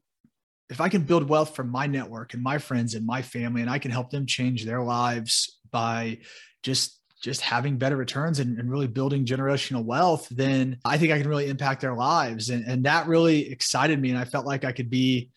if 0.70 0.80
I 0.80 0.88
can 0.88 1.02
build 1.02 1.28
wealth 1.28 1.54
from 1.54 1.68
my 1.68 1.86
network 1.86 2.32
and 2.32 2.42
my 2.42 2.58
friends 2.58 2.94
and 2.94 3.04
my 3.04 3.22
family, 3.22 3.60
and 3.60 3.70
I 3.70 3.78
can 3.78 3.90
help 3.90 4.10
them 4.10 4.24
change 4.24 4.64
their 4.64 4.82
lives 4.82 5.58
by 5.70 6.18
just 6.62 7.00
just 7.22 7.42
having 7.42 7.76
better 7.76 7.96
returns 7.96 8.38
and, 8.38 8.58
and, 8.58 8.70
really 8.70 8.86
building 8.86 9.26
generational 9.26 9.84
wealth, 9.84 10.26
then 10.30 10.78
I 10.86 10.96
think 10.96 11.12
I 11.12 11.18
can 11.18 11.28
really 11.28 11.50
impact 11.50 11.82
their 11.82 11.92
lives. 11.92 12.48
And, 12.48 12.64
and 12.66 12.84
that 12.86 13.08
really 13.08 13.50
excited 13.52 14.00
me. 14.00 14.08
And 14.08 14.18
I 14.18 14.24
felt 14.24 14.46
like 14.46 14.64
I 14.64 14.72
could 14.72 14.88
be, 14.88 15.28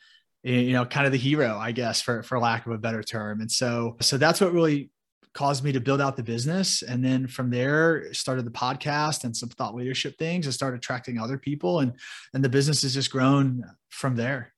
you 0.43 0.71
know, 0.71 0.85
kind 0.85 1.05
of 1.05 1.11
the 1.11 1.17
hero, 1.17 1.57
I 1.57 1.73
guess, 1.73 2.01
for, 2.01 2.23
for 2.23 2.39
lack 2.39 2.65
of 2.65 2.71
a 2.71 2.77
better 2.77 3.03
term. 3.03 3.41
And 3.41 3.51
so, 3.51 3.97
so 3.99 4.17
that's 4.17 4.39
what 4.39 4.53
really 4.53 4.91
caused 5.33 5.63
me 5.63 5.73
to 5.73 5.81
build 5.81 5.99
out 5.99 6.15
the 6.15 6.23
business. 6.23 6.83
And 6.83 7.03
then 7.03 7.27
from 7.27 7.49
there 7.49 8.13
started 8.13 8.45
the 8.45 8.51
podcast 8.51 9.25
and 9.25 9.35
some 9.35 9.49
thought 9.49 9.75
leadership 9.75 10.17
things 10.17 10.45
and 10.45 10.53
started 10.53 10.77
attracting 10.77 11.19
other 11.19 11.37
people. 11.37 11.81
And, 11.81 11.93
and 12.33 12.43
the 12.43 12.49
business 12.49 12.83
has 12.83 12.93
just 12.93 13.11
grown 13.11 13.65
from 13.89 14.15
there. 14.15 14.52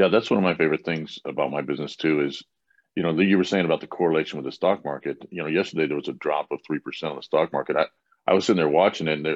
Yeah, 0.00 0.08
that's 0.08 0.30
one 0.30 0.38
of 0.38 0.44
my 0.44 0.54
favorite 0.54 0.86
things 0.86 1.18
about 1.26 1.50
my 1.50 1.60
business 1.60 1.94
too. 1.94 2.24
Is 2.24 2.42
you 2.96 3.02
know, 3.02 3.14
that 3.14 3.24
you 3.24 3.36
were 3.36 3.44
saying 3.44 3.66
about 3.66 3.82
the 3.82 3.86
correlation 3.86 4.38
with 4.38 4.46
the 4.46 4.52
stock 4.52 4.82
market. 4.82 5.18
You 5.30 5.42
know, 5.42 5.48
yesterday 5.48 5.86
there 5.86 5.96
was 5.96 6.08
a 6.08 6.14
drop 6.14 6.46
of 6.50 6.60
three 6.66 6.78
percent 6.78 7.10
on 7.10 7.16
the 7.16 7.22
stock 7.22 7.52
market. 7.52 7.76
I, 7.76 7.84
I 8.26 8.32
was 8.32 8.46
sitting 8.46 8.56
there 8.56 8.68
watching 8.68 9.08
it, 9.08 9.18
and 9.18 9.26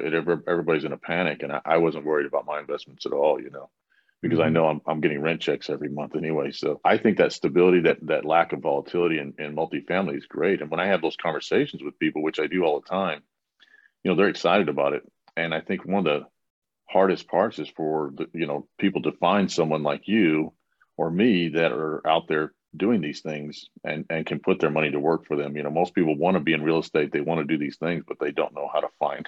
everybody's 0.47 0.83
in 0.83 0.91
a 0.91 0.97
panic, 0.97 1.43
and 1.43 1.51
I, 1.51 1.61
I 1.63 1.77
wasn't 1.77 2.05
worried 2.05 2.25
about 2.25 2.47
my 2.47 2.59
investments 2.59 3.05
at 3.05 3.11
all. 3.11 3.39
You 3.39 3.51
know, 3.51 3.69
because 4.23 4.39
I 4.39 4.45
mm-hmm. 4.45 4.53
know 4.53 4.67
I'm, 4.67 4.81
I'm 4.87 5.01
getting 5.01 5.21
rent 5.21 5.41
checks 5.41 5.69
every 5.69 5.89
month 5.89 6.15
anyway. 6.15 6.51
So 6.51 6.81
I 6.83 6.97
think 6.97 7.19
that 7.19 7.31
stability, 7.31 7.81
that 7.81 7.99
that 8.07 8.25
lack 8.25 8.51
of 8.51 8.61
volatility 8.61 9.19
in, 9.19 9.35
in 9.37 9.55
multifamily 9.55 10.17
is 10.17 10.25
great. 10.25 10.61
And 10.63 10.71
when 10.71 10.79
I 10.79 10.87
have 10.87 11.03
those 11.03 11.15
conversations 11.15 11.83
with 11.83 11.99
people, 11.99 12.23
which 12.23 12.39
I 12.39 12.47
do 12.47 12.63
all 12.63 12.81
the 12.81 12.89
time, 12.89 13.21
you 14.03 14.09
know, 14.09 14.17
they're 14.17 14.29
excited 14.29 14.69
about 14.69 14.93
it. 14.93 15.03
And 15.37 15.53
I 15.53 15.61
think 15.61 15.85
one 15.85 16.07
of 16.07 16.21
the 16.21 16.27
hardest 16.95 17.27
parts 17.27 17.59
is 17.59 17.67
for 17.67 18.13
the, 18.15 18.25
you 18.33 18.47
know 18.47 18.65
people 18.79 19.01
to 19.01 19.11
find 19.11 19.51
someone 19.51 19.83
like 19.83 20.07
you 20.07 20.53
or 20.95 21.11
me 21.11 21.49
that 21.49 21.73
are 21.73 22.01
out 22.07 22.29
there 22.29 22.53
doing 22.75 23.01
these 23.01 23.19
things 23.19 23.65
and 23.83 24.05
and 24.09 24.25
can 24.25 24.39
put 24.39 24.61
their 24.61 24.69
money 24.69 24.89
to 24.91 24.99
work 24.99 25.25
for 25.27 25.35
them. 25.35 25.57
You 25.57 25.63
know 25.63 25.69
most 25.69 25.93
people 25.93 26.15
want 26.15 26.35
to 26.35 26.39
be 26.39 26.53
in 26.53 26.63
real 26.63 26.79
estate. 26.79 27.11
They 27.11 27.19
want 27.19 27.41
to 27.41 27.53
do 27.53 27.57
these 27.57 27.75
things 27.75 28.05
but 28.07 28.17
they 28.21 28.31
don't 28.31 28.55
know 28.55 28.69
how 28.73 28.79
to 28.79 28.87
find 28.97 29.27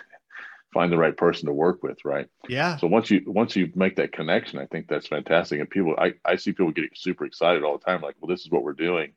find 0.74 0.90
the 0.94 0.98
right 0.98 1.18
person 1.18 1.48
to 1.48 1.54
work 1.54 1.84
with 1.84 2.06
right? 2.06 2.30
Yeah. 2.48 2.78
So 2.78 2.88
once 2.88 3.12
you 3.12 3.22
once 3.28 3.54
you 3.58 3.70
make 3.76 3.98
that 3.98 4.14
connection 4.14 4.60
i 4.60 4.66
think 4.66 4.88
that's 4.88 5.08
fantastic. 5.08 5.60
And 5.60 5.70
people 5.70 5.94
i 5.98 6.14
i 6.24 6.38
see 6.38 6.54
people 6.54 6.72
getting 6.72 6.96
super 6.96 7.26
excited 7.26 7.64
all 7.64 7.78
the 7.78 7.86
time 7.86 8.02
like 8.02 8.16
well 8.22 8.34
this 8.34 8.46
is 8.46 8.50
what 8.50 8.64
we're 8.64 8.86
doing. 8.88 9.12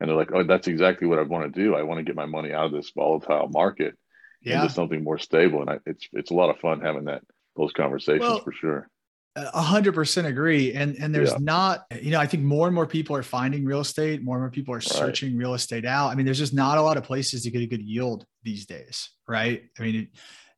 And 0.00 0.10
they're 0.10 0.16
like 0.16 0.32
oh 0.34 0.42
that's 0.42 0.66
exactly 0.66 1.06
what 1.06 1.20
i 1.20 1.22
want 1.22 1.54
to 1.54 1.62
do. 1.62 1.76
I 1.76 1.84
want 1.84 1.98
to 1.98 2.04
get 2.04 2.16
my 2.16 2.26
money 2.26 2.52
out 2.52 2.66
of 2.66 2.72
this 2.72 2.90
volatile 2.90 3.48
market 3.48 3.94
yeah. 4.42 4.62
into 4.62 4.74
something 4.74 5.04
more 5.04 5.18
stable. 5.18 5.60
And 5.60 5.70
I, 5.70 5.78
it's 5.86 6.08
it's 6.12 6.32
a 6.32 6.34
lot 6.34 6.50
of 6.50 6.58
fun 6.58 6.80
having 6.80 7.04
that 7.04 7.22
those 7.56 7.72
conversations 7.72 8.20
well, 8.20 8.40
for 8.40 8.52
sure. 8.52 8.88
A 9.36 9.60
hundred 9.60 9.92
percent 9.94 10.26
agree. 10.26 10.72
And 10.72 10.96
and 10.96 11.14
there's 11.14 11.32
yeah. 11.32 11.38
not, 11.40 11.84
you 12.00 12.10
know, 12.10 12.18
I 12.18 12.26
think 12.26 12.42
more 12.42 12.66
and 12.66 12.74
more 12.74 12.86
people 12.86 13.14
are 13.16 13.22
finding 13.22 13.66
real 13.66 13.80
estate, 13.80 14.22
more 14.22 14.36
and 14.36 14.42
more 14.42 14.50
people 14.50 14.74
are 14.74 14.80
searching 14.80 15.32
right. 15.32 15.40
real 15.40 15.54
estate 15.54 15.84
out. 15.84 16.08
I 16.08 16.14
mean, 16.14 16.24
there's 16.24 16.38
just 16.38 16.54
not 16.54 16.78
a 16.78 16.82
lot 16.82 16.96
of 16.96 17.04
places 17.04 17.42
to 17.42 17.50
get 17.50 17.60
a 17.60 17.66
good 17.66 17.82
yield 17.82 18.24
these 18.44 18.64
days, 18.64 19.10
right? 19.28 19.64
I 19.78 19.82
mean, 19.82 19.94
it, 19.94 20.08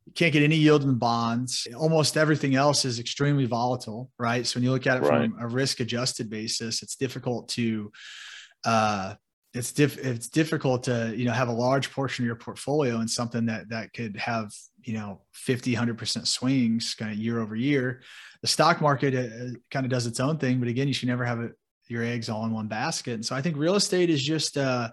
you 0.06 0.12
can't 0.14 0.32
get 0.32 0.44
any 0.44 0.56
yield 0.56 0.84
in 0.84 0.94
bonds. 0.94 1.66
Almost 1.76 2.16
everything 2.16 2.54
else 2.54 2.84
is 2.84 3.00
extremely 3.00 3.46
volatile, 3.46 4.10
right? 4.16 4.46
So 4.46 4.58
when 4.58 4.64
you 4.64 4.70
look 4.70 4.86
at 4.86 4.98
it 4.98 5.02
right. 5.02 5.28
from 5.28 5.40
a 5.40 5.48
risk 5.48 5.80
adjusted 5.80 6.30
basis, 6.30 6.82
it's 6.82 6.94
difficult 6.94 7.48
to 7.50 7.90
uh 8.64 9.14
it's 9.54 9.72
diff 9.72 9.98
it's 9.98 10.28
difficult 10.28 10.82
to 10.84 11.14
you 11.16 11.24
know 11.24 11.32
have 11.32 11.48
a 11.48 11.52
large 11.52 11.90
portion 11.90 12.24
of 12.24 12.26
your 12.26 12.36
portfolio 12.36 13.00
in 13.00 13.08
something 13.08 13.46
that 13.46 13.68
that 13.70 13.92
could 13.92 14.16
have 14.16 14.52
you 14.82 14.94
know 14.94 15.22
50 15.32 15.74
100% 15.74 16.26
swings 16.26 16.94
kind 16.94 17.12
of 17.12 17.18
year 17.18 17.40
over 17.40 17.56
year. 17.56 18.02
The 18.42 18.48
stock 18.48 18.80
market 18.80 19.14
uh, 19.14 19.58
kind 19.70 19.84
of 19.84 19.90
does 19.90 20.06
its 20.06 20.20
own 20.20 20.38
thing 20.38 20.58
but 20.58 20.68
again 20.68 20.88
you 20.88 20.94
should 20.94 21.08
never 21.08 21.24
have 21.24 21.40
it, 21.40 21.52
your 21.88 22.04
eggs 22.04 22.28
all 22.28 22.44
in 22.44 22.52
one 22.52 22.68
basket. 22.68 23.14
And 23.14 23.24
so 23.24 23.34
i 23.34 23.42
think 23.42 23.56
real 23.56 23.74
estate 23.74 24.10
is 24.10 24.22
just 24.22 24.56
uh, 24.56 24.90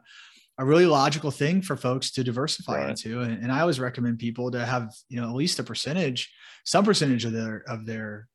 a 0.57 0.65
really 0.65 0.85
logical 0.85 1.31
thing 1.31 1.61
for 1.61 1.75
folks 1.75 2.11
to 2.11 2.23
diversify 2.23 2.77
right. 2.77 2.89
into. 2.89 3.21
And, 3.21 3.43
and 3.43 3.51
i 3.51 3.59
always 3.59 3.79
recommend 3.79 4.19
people 4.19 4.51
to 4.51 4.65
have 4.65 4.93
you 5.09 5.19
know 5.19 5.27
at 5.29 5.35
least 5.35 5.59
a 5.59 5.63
percentage 5.63 6.33
some 6.63 6.85
percentage 6.85 7.25
of 7.25 7.33
their 7.33 7.63
of 7.67 7.85
their 7.85 8.27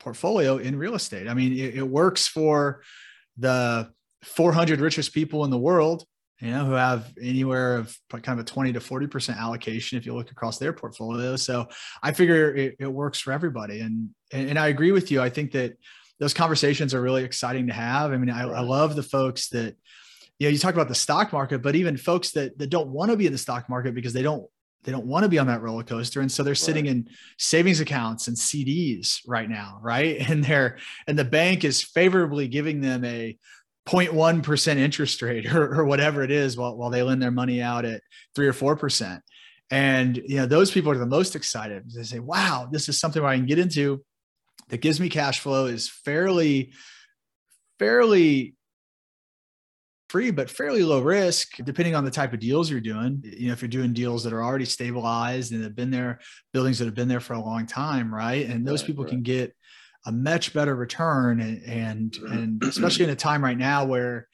portfolio 0.00 0.56
in 0.56 0.76
real 0.76 0.94
estate. 0.94 1.28
I 1.28 1.34
mean 1.34 1.52
it, 1.52 1.76
it 1.76 1.88
works 1.88 2.26
for 2.26 2.82
the 3.36 3.90
400 4.26 4.80
richest 4.80 5.14
people 5.14 5.44
in 5.44 5.50
the 5.50 5.58
world, 5.58 6.04
you 6.40 6.50
know, 6.50 6.64
who 6.64 6.72
have 6.72 7.12
anywhere 7.20 7.76
of 7.76 7.96
kind 8.10 8.38
of 8.38 8.40
a 8.40 8.44
20 8.44 8.72
to 8.74 8.80
40% 8.80 9.38
allocation 9.38 9.96
if 9.96 10.04
you 10.04 10.14
look 10.14 10.30
across 10.30 10.58
their 10.58 10.72
portfolio. 10.72 11.36
So 11.36 11.68
I 12.02 12.12
figure 12.12 12.54
it, 12.54 12.76
it 12.78 12.86
works 12.86 13.20
for 13.20 13.32
everybody. 13.32 13.80
And, 13.80 14.10
and, 14.32 14.50
and 14.50 14.58
I 14.58 14.68
agree 14.68 14.92
with 14.92 15.10
you. 15.10 15.22
I 15.22 15.30
think 15.30 15.52
that 15.52 15.78
those 16.18 16.34
conversations 16.34 16.92
are 16.92 17.00
really 17.00 17.24
exciting 17.24 17.68
to 17.68 17.72
have. 17.72 18.12
I 18.12 18.16
mean, 18.16 18.30
I, 18.30 18.42
I 18.42 18.60
love 18.60 18.96
the 18.96 19.02
folks 19.02 19.48
that, 19.50 19.76
you 20.38 20.46
know, 20.46 20.50
you 20.50 20.58
talk 20.58 20.74
about 20.74 20.88
the 20.88 20.94
stock 20.94 21.32
market, 21.32 21.62
but 21.62 21.76
even 21.76 21.96
folks 21.96 22.32
that, 22.32 22.58
that 22.58 22.68
don't 22.68 22.88
want 22.88 23.10
to 23.10 23.16
be 23.16 23.26
in 23.26 23.32
the 23.32 23.38
stock 23.38 23.68
market 23.68 23.94
because 23.94 24.12
they 24.12 24.22
don't 24.22 24.46
they 24.86 24.92
don't 24.92 25.06
want 25.06 25.24
to 25.24 25.28
be 25.28 25.38
on 25.38 25.48
that 25.48 25.62
roller 25.62 25.82
coaster 25.82 26.20
and 26.20 26.30
so 26.30 26.44
they're 26.44 26.54
sitting 26.54 26.86
in 26.86 27.08
savings 27.38 27.80
accounts 27.80 28.28
and 28.28 28.36
cds 28.36 29.18
right 29.26 29.50
now 29.50 29.80
right 29.82 30.16
and 30.30 30.44
they're 30.44 30.78
and 31.08 31.18
the 31.18 31.24
bank 31.24 31.64
is 31.64 31.82
favorably 31.82 32.46
giving 32.46 32.80
them 32.80 33.04
a 33.04 33.36
0.1% 33.86 34.76
interest 34.76 35.22
rate 35.22 35.46
or, 35.54 35.80
or 35.80 35.84
whatever 35.84 36.22
it 36.22 36.30
is 36.30 36.56
while, 36.56 36.76
while 36.76 36.90
they 36.90 37.02
lend 37.02 37.22
their 37.22 37.30
money 37.30 37.62
out 37.62 37.84
at 37.84 38.02
three 38.34 38.46
or 38.46 38.52
4%. 38.52 39.20
And, 39.70 40.16
you 40.16 40.36
know, 40.36 40.46
those 40.46 40.70
people 40.70 40.92
are 40.92 40.98
the 40.98 41.06
most 41.06 41.34
excited. 41.34 41.90
They 41.90 42.04
say, 42.04 42.20
wow, 42.20 42.68
this 42.70 42.88
is 42.88 43.00
something 43.00 43.22
where 43.22 43.32
I 43.32 43.36
can 43.36 43.46
get 43.46 43.58
into 43.58 44.04
that 44.68 44.78
gives 44.78 45.00
me 45.00 45.08
cash 45.08 45.40
flow 45.40 45.66
is 45.66 45.88
fairly, 45.88 46.72
fairly 47.78 48.54
free, 50.08 50.30
but 50.30 50.48
fairly 50.48 50.84
low 50.84 51.00
risk, 51.00 51.56
depending 51.64 51.96
on 51.96 52.04
the 52.04 52.10
type 52.12 52.32
of 52.32 52.38
deals 52.38 52.70
you're 52.70 52.80
doing. 52.80 53.20
You 53.24 53.48
know, 53.48 53.52
if 53.52 53.62
you're 53.62 53.68
doing 53.68 53.92
deals 53.92 54.22
that 54.24 54.32
are 54.32 54.42
already 54.42 54.64
stabilized 54.64 55.52
and 55.52 55.64
have 55.64 55.74
been 55.74 55.90
there, 55.90 56.20
buildings 56.52 56.78
that 56.78 56.84
have 56.84 56.94
been 56.94 57.08
there 57.08 57.20
for 57.20 57.34
a 57.34 57.40
long 57.40 57.66
time, 57.66 58.14
right? 58.14 58.48
And 58.48 58.66
those 58.66 58.82
right, 58.82 58.86
people 58.86 59.04
right. 59.04 59.10
can 59.10 59.22
get 59.22 59.52
a 60.06 60.12
much 60.12 60.54
better 60.54 60.74
return 60.74 61.40
and 61.40 61.62
and, 61.62 62.12
mm-hmm. 62.12 62.32
and 62.32 62.62
especially 62.64 63.04
in 63.04 63.10
a 63.10 63.16
time 63.16 63.44
right 63.44 63.58
now 63.58 63.84
where 63.84 64.28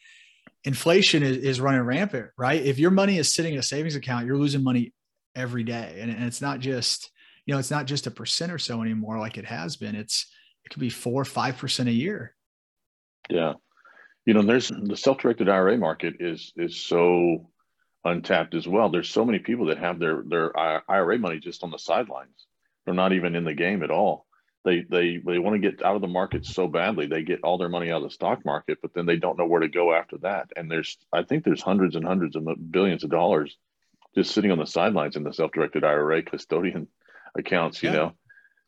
inflation 0.64 1.22
is, 1.22 1.38
is 1.38 1.60
running 1.60 1.80
rampant 1.80 2.28
right? 2.38 2.62
If 2.62 2.78
your 2.78 2.90
money 2.90 3.18
is 3.18 3.34
sitting 3.34 3.54
in 3.54 3.58
a 3.58 3.62
savings 3.62 3.96
account 3.96 4.26
you're 4.26 4.38
losing 4.38 4.62
money 4.62 4.92
every 5.34 5.64
day. 5.64 5.98
And, 6.00 6.10
and 6.10 6.24
it's 6.24 6.40
not 6.40 6.60
just 6.60 7.10
you 7.46 7.54
know 7.54 7.58
it's 7.58 7.70
not 7.70 7.86
just 7.86 8.06
a 8.06 8.10
percent 8.10 8.52
or 8.52 8.58
so 8.58 8.82
anymore 8.82 9.18
like 9.18 9.38
it 9.38 9.46
has 9.46 9.76
been. 9.76 9.96
It's 9.96 10.30
it 10.64 10.70
could 10.70 10.80
be 10.80 10.90
four 10.90 11.22
or 11.22 11.24
five 11.24 11.56
percent 11.58 11.88
a 11.88 11.92
year. 11.92 12.34
Yeah. 13.28 13.54
You 14.26 14.34
know 14.34 14.42
there's 14.42 14.68
the 14.68 14.96
self-directed 14.96 15.48
ira 15.48 15.76
market 15.78 16.16
is 16.20 16.52
is 16.56 16.80
so 16.80 17.50
untapped 18.04 18.54
as 18.54 18.68
well. 18.68 18.90
There's 18.90 19.10
so 19.10 19.24
many 19.24 19.38
people 19.38 19.66
that 19.66 19.78
have 19.78 19.98
their 19.98 20.22
their 20.26 20.56
ira 20.56 21.18
money 21.18 21.40
just 21.40 21.64
on 21.64 21.70
the 21.70 21.78
sidelines. 21.78 22.46
They're 22.84 22.94
not 22.94 23.12
even 23.12 23.34
in 23.34 23.44
the 23.44 23.54
game 23.54 23.82
at 23.82 23.90
all 23.90 24.26
they 24.64 24.82
they 24.82 25.18
they 25.18 25.38
want 25.38 25.60
to 25.60 25.70
get 25.70 25.82
out 25.84 25.96
of 25.96 26.02
the 26.02 26.08
market 26.08 26.44
so 26.46 26.66
badly 26.68 27.06
they 27.06 27.22
get 27.22 27.40
all 27.42 27.58
their 27.58 27.68
money 27.68 27.90
out 27.90 27.98
of 27.98 28.04
the 28.04 28.10
stock 28.10 28.44
market 28.44 28.78
but 28.80 28.92
then 28.94 29.06
they 29.06 29.16
don't 29.16 29.38
know 29.38 29.46
where 29.46 29.60
to 29.60 29.68
go 29.68 29.92
after 29.92 30.18
that 30.18 30.50
and 30.56 30.70
there's 30.70 30.98
i 31.12 31.22
think 31.22 31.44
there's 31.44 31.62
hundreds 31.62 31.96
and 31.96 32.04
hundreds 32.04 32.36
of 32.36 32.46
billions 32.70 33.04
of 33.04 33.10
dollars 33.10 33.56
just 34.14 34.32
sitting 34.32 34.50
on 34.50 34.58
the 34.58 34.66
sidelines 34.66 35.16
in 35.16 35.24
the 35.24 35.32
self-directed 35.32 35.84
ira 35.84 36.22
custodian 36.22 36.86
accounts 37.36 37.82
you 37.82 37.90
yeah. 37.90 37.96
know 37.96 38.12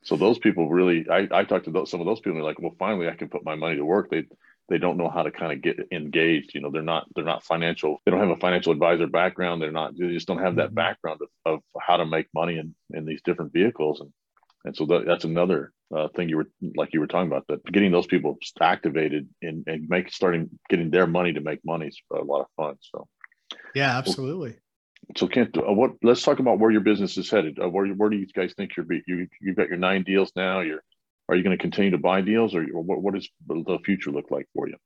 so 0.02 0.16
those 0.16 0.38
people 0.38 0.68
really 0.68 1.06
i 1.10 1.28
i 1.30 1.44
talked 1.44 1.66
to 1.66 1.70
those, 1.70 1.90
some 1.90 2.00
of 2.00 2.06
those 2.06 2.20
people 2.20 2.34
they're 2.34 2.44
like 2.44 2.60
well 2.60 2.74
finally 2.78 3.08
i 3.08 3.14
can 3.14 3.28
put 3.28 3.44
my 3.44 3.54
money 3.54 3.76
to 3.76 3.84
work 3.84 4.10
they 4.10 4.24
they 4.70 4.78
don't 4.78 4.96
know 4.96 5.10
how 5.10 5.22
to 5.22 5.30
kind 5.30 5.52
of 5.52 5.60
get 5.60 5.76
engaged 5.92 6.54
you 6.54 6.60
know 6.60 6.70
they're 6.70 6.82
not 6.82 7.06
they're 7.14 7.24
not 7.24 7.44
financial 7.44 8.00
they 8.04 8.10
don't 8.10 8.20
have 8.20 8.30
a 8.30 8.36
financial 8.36 8.72
advisor 8.72 9.06
background 9.06 9.60
they're 9.60 9.70
not 9.70 9.96
they 9.96 10.08
just 10.08 10.26
don't 10.26 10.42
have 10.42 10.56
that 10.56 10.68
mm-hmm. 10.68 10.76
background 10.76 11.20
of, 11.44 11.54
of 11.54 11.60
how 11.80 11.98
to 11.98 12.06
make 12.06 12.26
money 12.34 12.58
in 12.58 12.74
in 12.94 13.04
these 13.04 13.20
different 13.22 13.52
vehicles 13.52 14.00
and 14.00 14.10
and 14.64 14.74
so 14.74 14.86
that, 14.86 15.04
that's 15.06 15.24
another 15.24 15.72
uh, 15.94 16.08
thing 16.08 16.28
you 16.28 16.36
were 16.36 16.46
like 16.76 16.92
you 16.92 17.00
were 17.00 17.06
talking 17.06 17.28
about 17.28 17.46
that 17.48 17.64
getting 17.66 17.92
those 17.92 18.06
people 18.06 18.36
activated 18.60 19.28
and, 19.42 19.64
and 19.66 19.88
make 19.88 20.12
starting 20.12 20.50
getting 20.68 20.90
their 20.90 21.06
money 21.06 21.32
to 21.32 21.40
make 21.40 21.60
money 21.64 21.86
is 21.86 22.00
a 22.12 22.22
lot 22.22 22.40
of 22.40 22.46
fun. 22.56 22.76
So 22.80 23.06
yeah, 23.74 23.96
absolutely. 23.96 24.56
So 25.16 25.28
Kent, 25.28 25.56
uh, 25.58 25.72
what? 25.72 25.92
Let's 26.02 26.22
talk 26.22 26.38
about 26.38 26.58
where 26.58 26.70
your 26.70 26.80
business 26.80 27.16
is 27.16 27.30
headed. 27.30 27.58
Uh, 27.62 27.68
where 27.68 27.86
where 27.88 28.10
do 28.10 28.16
you 28.16 28.26
guys 28.26 28.54
think 28.56 28.76
you're? 28.76 28.86
You 29.06 29.28
you've 29.40 29.56
got 29.56 29.68
your 29.68 29.76
nine 29.76 30.02
deals 30.02 30.32
now. 30.34 30.60
You're 30.60 30.82
are 31.28 31.36
you 31.36 31.42
going 31.42 31.56
to 31.56 31.62
continue 31.62 31.90
to 31.92 31.98
buy 31.98 32.20
deals, 32.20 32.54
or 32.54 32.62
what? 32.64 33.02
What 33.02 33.14
does 33.14 33.28
the 33.46 33.78
future 33.84 34.10
look 34.10 34.30
like 34.30 34.46
for 34.54 34.68
you? 34.68 34.76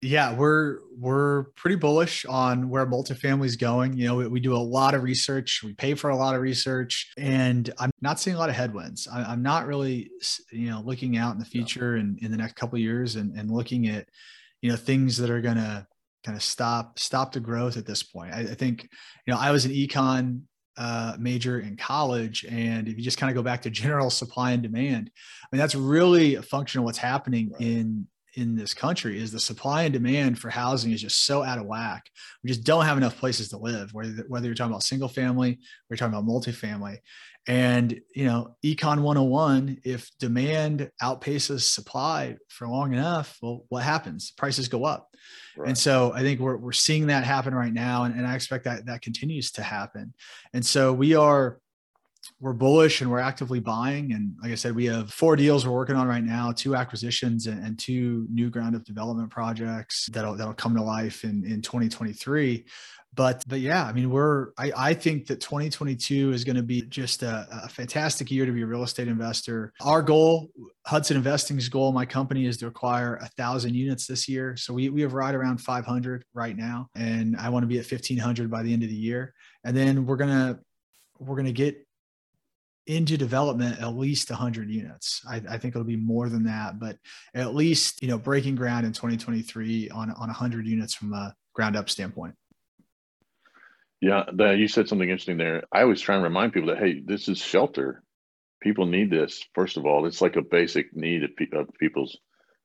Yeah 0.00 0.32
we're 0.32 0.78
we're 0.96 1.44
pretty 1.56 1.76
bullish 1.76 2.24
on 2.26 2.68
where 2.68 2.86
multifamily 2.86 3.46
is 3.46 3.56
going. 3.56 3.96
You 3.96 4.08
know 4.08 4.16
we, 4.16 4.28
we, 4.28 4.40
do 4.40 4.54
a 4.54 4.58
lot 4.58 4.94
of 4.94 5.02
research. 5.02 5.60
We 5.64 5.74
pay 5.74 5.94
for 5.94 6.10
a 6.10 6.16
lot 6.16 6.34
of 6.34 6.40
research 6.40 7.12
and 7.16 7.72
i'm 7.78 7.90
not 8.00 8.20
seeing 8.20 8.36
a 8.36 8.38
lot 8.38 8.48
of 8.48 8.54
headwinds. 8.54 9.08
I, 9.08 9.32
am 9.32 9.42
not 9.42 9.66
really 9.66 10.10
you 10.52 10.70
know 10.70 10.82
looking 10.84 11.16
out 11.16 11.34
in 11.34 11.38
the 11.38 11.44
future 11.44 11.96
and 11.96 12.18
in 12.20 12.30
the 12.30 12.36
next 12.36 12.54
couple 12.54 12.78
years 12.78 13.16
and, 13.16 13.36
and 13.36 13.50
looking 13.50 13.88
at 13.88 14.08
you 14.62 14.70
know 14.70 14.76
things 14.76 15.16
that 15.18 15.30
are 15.30 15.40
going 15.40 15.56
to 15.56 15.86
kind 16.24 16.36
of 16.36 16.42
stop 16.42 16.98
stop 16.98 17.32
the 17.32 17.40
growth 17.40 17.76
at 17.76 17.86
this 17.86 18.02
point. 18.02 18.32
I, 18.32 18.40
I 18.40 18.54
think 18.54 18.88
you 19.26 19.32
know 19.32 19.38
i 19.38 19.50
was 19.50 19.64
an 19.64 19.72
econ 19.72 20.42
uh, 20.78 21.16
major 21.18 21.58
in 21.58 21.76
college. 21.76 22.46
And 22.48 22.86
if 22.86 22.96
you 22.96 23.02
just 23.02 23.18
kind 23.18 23.30
of 23.30 23.34
go 23.34 23.42
back 23.42 23.62
to 23.62 23.70
general 23.70 24.10
supply 24.10 24.52
and 24.52 24.62
demand, 24.62 25.10
I 25.42 25.46
mean, 25.50 25.58
that's 25.58 25.74
really 25.74 26.36
a 26.36 26.42
function 26.42 26.78
of 26.78 26.84
what's 26.84 26.98
happening 26.98 27.50
in 27.58 28.06
in 28.38 28.54
this 28.54 28.72
country 28.72 29.20
is 29.20 29.32
the 29.32 29.40
supply 29.40 29.82
and 29.82 29.92
demand 29.92 30.38
for 30.38 30.48
housing 30.48 30.92
is 30.92 31.02
just 31.02 31.26
so 31.26 31.42
out 31.42 31.58
of 31.58 31.66
whack. 31.66 32.08
We 32.42 32.48
just 32.48 32.62
don't 32.62 32.84
have 32.84 32.96
enough 32.96 33.18
places 33.18 33.48
to 33.48 33.58
live, 33.58 33.92
whether, 33.92 34.24
whether 34.28 34.46
you're 34.46 34.54
talking 34.54 34.70
about 34.70 34.84
single 34.84 35.08
family 35.08 35.52
or 35.52 35.58
you're 35.90 35.96
talking 35.96 36.14
about 36.14 36.24
multifamily. 36.24 36.98
And, 37.48 38.00
you 38.14 38.26
know, 38.26 38.56
Econ 38.64 39.00
101, 39.00 39.78
if 39.82 40.10
demand 40.20 40.90
outpaces 41.02 41.62
supply 41.62 42.36
for 42.48 42.68
long 42.68 42.92
enough, 42.92 43.38
well, 43.42 43.64
what 43.70 43.82
happens? 43.82 44.32
Prices 44.36 44.68
go 44.68 44.84
up. 44.84 45.08
Right. 45.56 45.68
And 45.68 45.78
so 45.78 46.12
I 46.14 46.20
think 46.20 46.40
we're, 46.40 46.58
we're 46.58 46.72
seeing 46.72 47.08
that 47.08 47.24
happen 47.24 47.54
right 47.54 47.72
now. 47.72 48.04
And, 48.04 48.14
and 48.14 48.26
I 48.26 48.34
expect 48.34 48.64
that 48.64 48.86
that 48.86 49.02
continues 49.02 49.50
to 49.52 49.62
happen. 49.62 50.14
And 50.52 50.64
so 50.64 50.92
we 50.92 51.14
are, 51.16 51.58
we're 52.40 52.52
bullish 52.52 53.00
and 53.00 53.10
we're 53.10 53.18
actively 53.18 53.60
buying. 53.60 54.12
And 54.12 54.34
like 54.42 54.52
I 54.52 54.54
said, 54.54 54.74
we 54.74 54.86
have 54.86 55.12
four 55.12 55.36
deals 55.36 55.66
we're 55.66 55.74
working 55.74 55.96
on 55.96 56.06
right 56.06 56.22
now, 56.22 56.52
two 56.52 56.76
acquisitions 56.76 57.46
and, 57.46 57.64
and 57.64 57.78
two 57.78 58.26
new 58.30 58.50
ground 58.50 58.76
up 58.76 58.84
development 58.84 59.30
projects 59.30 60.08
that'll 60.12 60.36
that'll 60.36 60.54
come 60.54 60.74
to 60.76 60.82
life 60.82 61.24
in, 61.24 61.44
in 61.44 61.62
2023. 61.62 62.64
But 63.14 63.42
but 63.48 63.60
yeah, 63.60 63.84
I 63.84 63.92
mean, 63.92 64.10
we're 64.10 64.50
I, 64.58 64.70
I 64.76 64.94
think 64.94 65.26
that 65.26 65.40
2022 65.40 66.32
is 66.32 66.44
going 66.44 66.56
to 66.56 66.62
be 66.62 66.82
just 66.82 67.22
a, 67.22 67.48
a 67.64 67.68
fantastic 67.68 68.30
year 68.30 68.46
to 68.46 68.52
be 68.52 68.62
a 68.62 68.66
real 68.66 68.82
estate 68.82 69.08
investor. 69.08 69.72
Our 69.80 70.02
goal, 70.02 70.50
Hudson 70.86 71.16
Investing's 71.16 71.68
goal, 71.68 71.90
my 71.92 72.04
company 72.06 72.46
is 72.46 72.58
to 72.58 72.66
acquire 72.66 73.16
a 73.16 73.28
thousand 73.28 73.74
units 73.74 74.06
this 74.06 74.28
year. 74.28 74.56
So 74.56 74.74
we, 74.74 74.90
we 74.90 75.00
have 75.00 75.14
right 75.14 75.34
around 75.34 75.58
500 75.58 76.24
right 76.34 76.56
now. 76.56 76.88
And 76.94 77.36
I 77.36 77.48
want 77.48 77.62
to 77.64 77.66
be 77.66 77.78
at 77.78 77.90
1500 77.90 78.50
by 78.50 78.62
the 78.62 78.72
end 78.72 78.82
of 78.82 78.88
the 78.88 78.94
year. 78.94 79.34
And 79.64 79.76
then 79.76 80.06
we're 80.06 80.16
gonna 80.16 80.60
we're 81.18 81.42
to 81.42 81.52
get 81.52 81.87
into 82.88 83.18
development 83.18 83.80
at 83.80 83.94
least 83.94 84.30
100 84.30 84.70
units. 84.70 85.20
I, 85.28 85.42
I, 85.48 85.58
think 85.58 85.76
it'll 85.76 85.84
be 85.84 85.96
more 85.96 86.30
than 86.30 86.44
that, 86.44 86.80
but 86.80 86.96
at 87.34 87.54
least 87.54 88.02
you 88.02 88.08
know 88.08 88.18
breaking 88.18 88.56
ground 88.56 88.86
in 88.86 88.92
2023 88.92 89.90
on 89.90 90.10
on 90.10 90.28
100 90.28 90.66
units 90.66 90.94
from 90.94 91.12
a 91.12 91.34
ground 91.52 91.76
up 91.76 91.90
standpoint. 91.90 92.34
Yeah, 94.00 94.24
the, 94.32 94.52
you 94.52 94.68
said 94.68 94.88
something 94.88 95.08
interesting 95.08 95.36
there. 95.38 95.64
I 95.70 95.82
always 95.82 96.00
try 96.00 96.14
and 96.14 96.24
remind 96.24 96.52
people 96.52 96.68
that 96.68 96.78
hey, 96.78 97.00
this 97.04 97.28
is 97.28 97.38
shelter. 97.38 98.02
People 98.60 98.86
need 98.86 99.10
this. 99.10 99.44
First 99.54 99.76
of 99.76 99.86
all, 99.86 100.06
it's 100.06 100.22
like 100.22 100.36
a 100.36 100.42
basic 100.42 100.94
need 100.96 101.24
of, 101.24 101.36
pe- 101.36 101.56
of 101.56 101.68
people's 101.78 102.16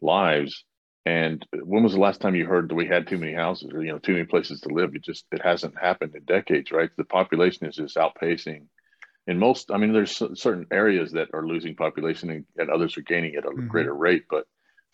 lives. 0.02 0.64
And 1.06 1.46
when 1.54 1.84
was 1.84 1.94
the 1.94 2.00
last 2.00 2.22
time 2.22 2.34
you 2.34 2.46
heard 2.46 2.70
that 2.70 2.76
we 2.76 2.88
had 2.88 3.08
too 3.08 3.18
many 3.18 3.34
houses 3.34 3.72
or 3.74 3.84
you 3.84 3.92
know 3.92 4.00
too 4.00 4.14
many 4.14 4.26
places 4.26 4.62
to 4.62 4.70
live? 4.70 4.96
It 4.96 5.04
just 5.04 5.26
it 5.34 5.42
hasn't 5.42 5.78
happened 5.78 6.16
in 6.16 6.24
decades, 6.24 6.72
right? 6.72 6.90
The 6.96 7.04
population 7.04 7.68
is 7.68 7.76
just 7.76 7.98
outpacing 7.98 8.68
in 9.28 9.40
most, 9.40 9.72
I 9.72 9.78
mean, 9.78 9.94
there's 9.94 10.16
certain 10.16 10.68
areas 10.72 11.12
that 11.14 11.30
are 11.34 11.48
losing 11.48 11.76
population 11.76 12.30
and, 12.30 12.46
and 12.58 12.70
others 12.70 12.98
are 12.98 13.02
gaining 13.02 13.36
at 13.36 13.46
a 13.46 13.50
mm-hmm. 13.50 13.68
greater 13.68 13.94
rate, 13.94 14.26
but 14.30 14.46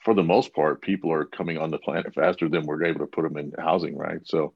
for 0.04 0.14
the 0.14 0.24
most 0.24 0.54
part, 0.54 0.82
people 0.82 1.12
are 1.12 1.26
coming 1.26 1.58
on 1.58 1.72
the 1.72 1.80
planet 1.80 2.14
faster 2.14 2.48
than 2.48 2.66
we're 2.66 2.86
able 2.86 3.02
to 3.02 3.08
put 3.08 3.24
them 3.24 3.38
in 3.38 3.52
housing, 3.58 3.98
right? 3.98 4.20
So 4.24 4.54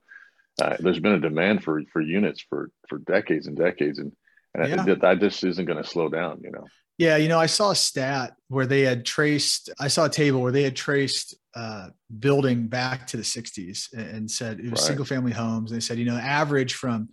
uh, 0.61 0.77
there's 0.79 0.99
been 0.99 1.13
a 1.13 1.19
demand 1.19 1.63
for 1.63 1.81
for 1.91 2.01
units 2.01 2.41
for 2.41 2.69
for 2.87 2.99
decades 2.99 3.47
and 3.47 3.57
decades, 3.57 3.99
and 3.99 4.11
and 4.53 4.69
yeah. 4.69 4.83
that, 4.83 5.01
that 5.01 5.19
just 5.19 5.43
isn't 5.43 5.65
going 5.65 5.81
to 5.81 5.89
slow 5.89 6.09
down, 6.09 6.41
you 6.43 6.51
know. 6.51 6.65
Yeah, 6.99 7.17
you 7.17 7.27
know, 7.27 7.39
I 7.39 7.47
saw 7.47 7.71
a 7.71 7.75
stat 7.75 8.35
where 8.49 8.67
they 8.67 8.81
had 8.81 9.03
traced. 9.03 9.71
I 9.79 9.87
saw 9.87 10.05
a 10.05 10.09
table 10.09 10.41
where 10.41 10.51
they 10.51 10.61
had 10.61 10.75
traced 10.75 11.35
uh, 11.55 11.87
building 12.19 12.67
back 12.67 13.07
to 13.07 13.17
the 13.17 13.23
'60s 13.23 13.91
and 13.93 14.29
said 14.29 14.59
it 14.59 14.69
was 14.69 14.73
right. 14.73 14.87
single 14.87 15.05
family 15.05 15.31
homes. 15.31 15.71
and 15.71 15.81
They 15.81 15.83
said, 15.83 15.97
you 15.97 16.05
know, 16.05 16.17
average 16.17 16.75
from 16.75 17.09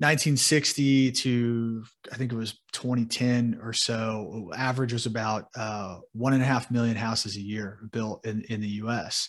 1960 0.00 1.12
to 1.12 1.84
I 2.12 2.16
think 2.16 2.32
it 2.32 2.36
was 2.36 2.58
2010 2.72 3.60
or 3.62 3.72
so, 3.72 4.50
average 4.56 4.92
was 4.92 5.06
about 5.06 5.46
uh, 5.56 5.98
one 6.12 6.32
and 6.32 6.42
a 6.42 6.46
half 6.46 6.70
million 6.70 6.96
houses 6.96 7.36
a 7.36 7.40
year 7.40 7.80
built 7.90 8.24
in, 8.24 8.42
in 8.48 8.60
the 8.60 8.68
U.S 8.68 9.28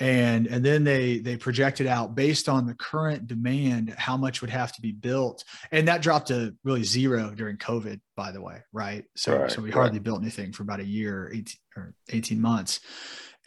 and 0.00 0.46
and 0.46 0.64
then 0.64 0.84
they 0.84 1.18
they 1.18 1.36
projected 1.36 1.86
out 1.86 2.14
based 2.14 2.48
on 2.48 2.66
the 2.66 2.74
current 2.74 3.26
demand 3.26 3.94
how 3.98 4.16
much 4.16 4.40
would 4.40 4.50
have 4.50 4.72
to 4.72 4.80
be 4.80 4.92
built. 4.92 5.44
And 5.72 5.88
that 5.88 6.02
dropped 6.02 6.28
to 6.28 6.54
really 6.62 6.84
zero 6.84 7.30
during 7.34 7.56
covid 7.56 8.00
by 8.16 8.30
the 8.30 8.40
way 8.40 8.62
right? 8.72 9.04
So 9.16 9.38
right, 9.38 9.50
so 9.50 9.62
we 9.62 9.70
hardly 9.70 9.98
built 9.98 10.20
anything 10.20 10.52
for 10.52 10.62
about 10.62 10.80
a 10.80 10.86
year 10.86 11.30
18 11.34 11.44
or 11.76 11.94
18 12.10 12.40
months 12.40 12.80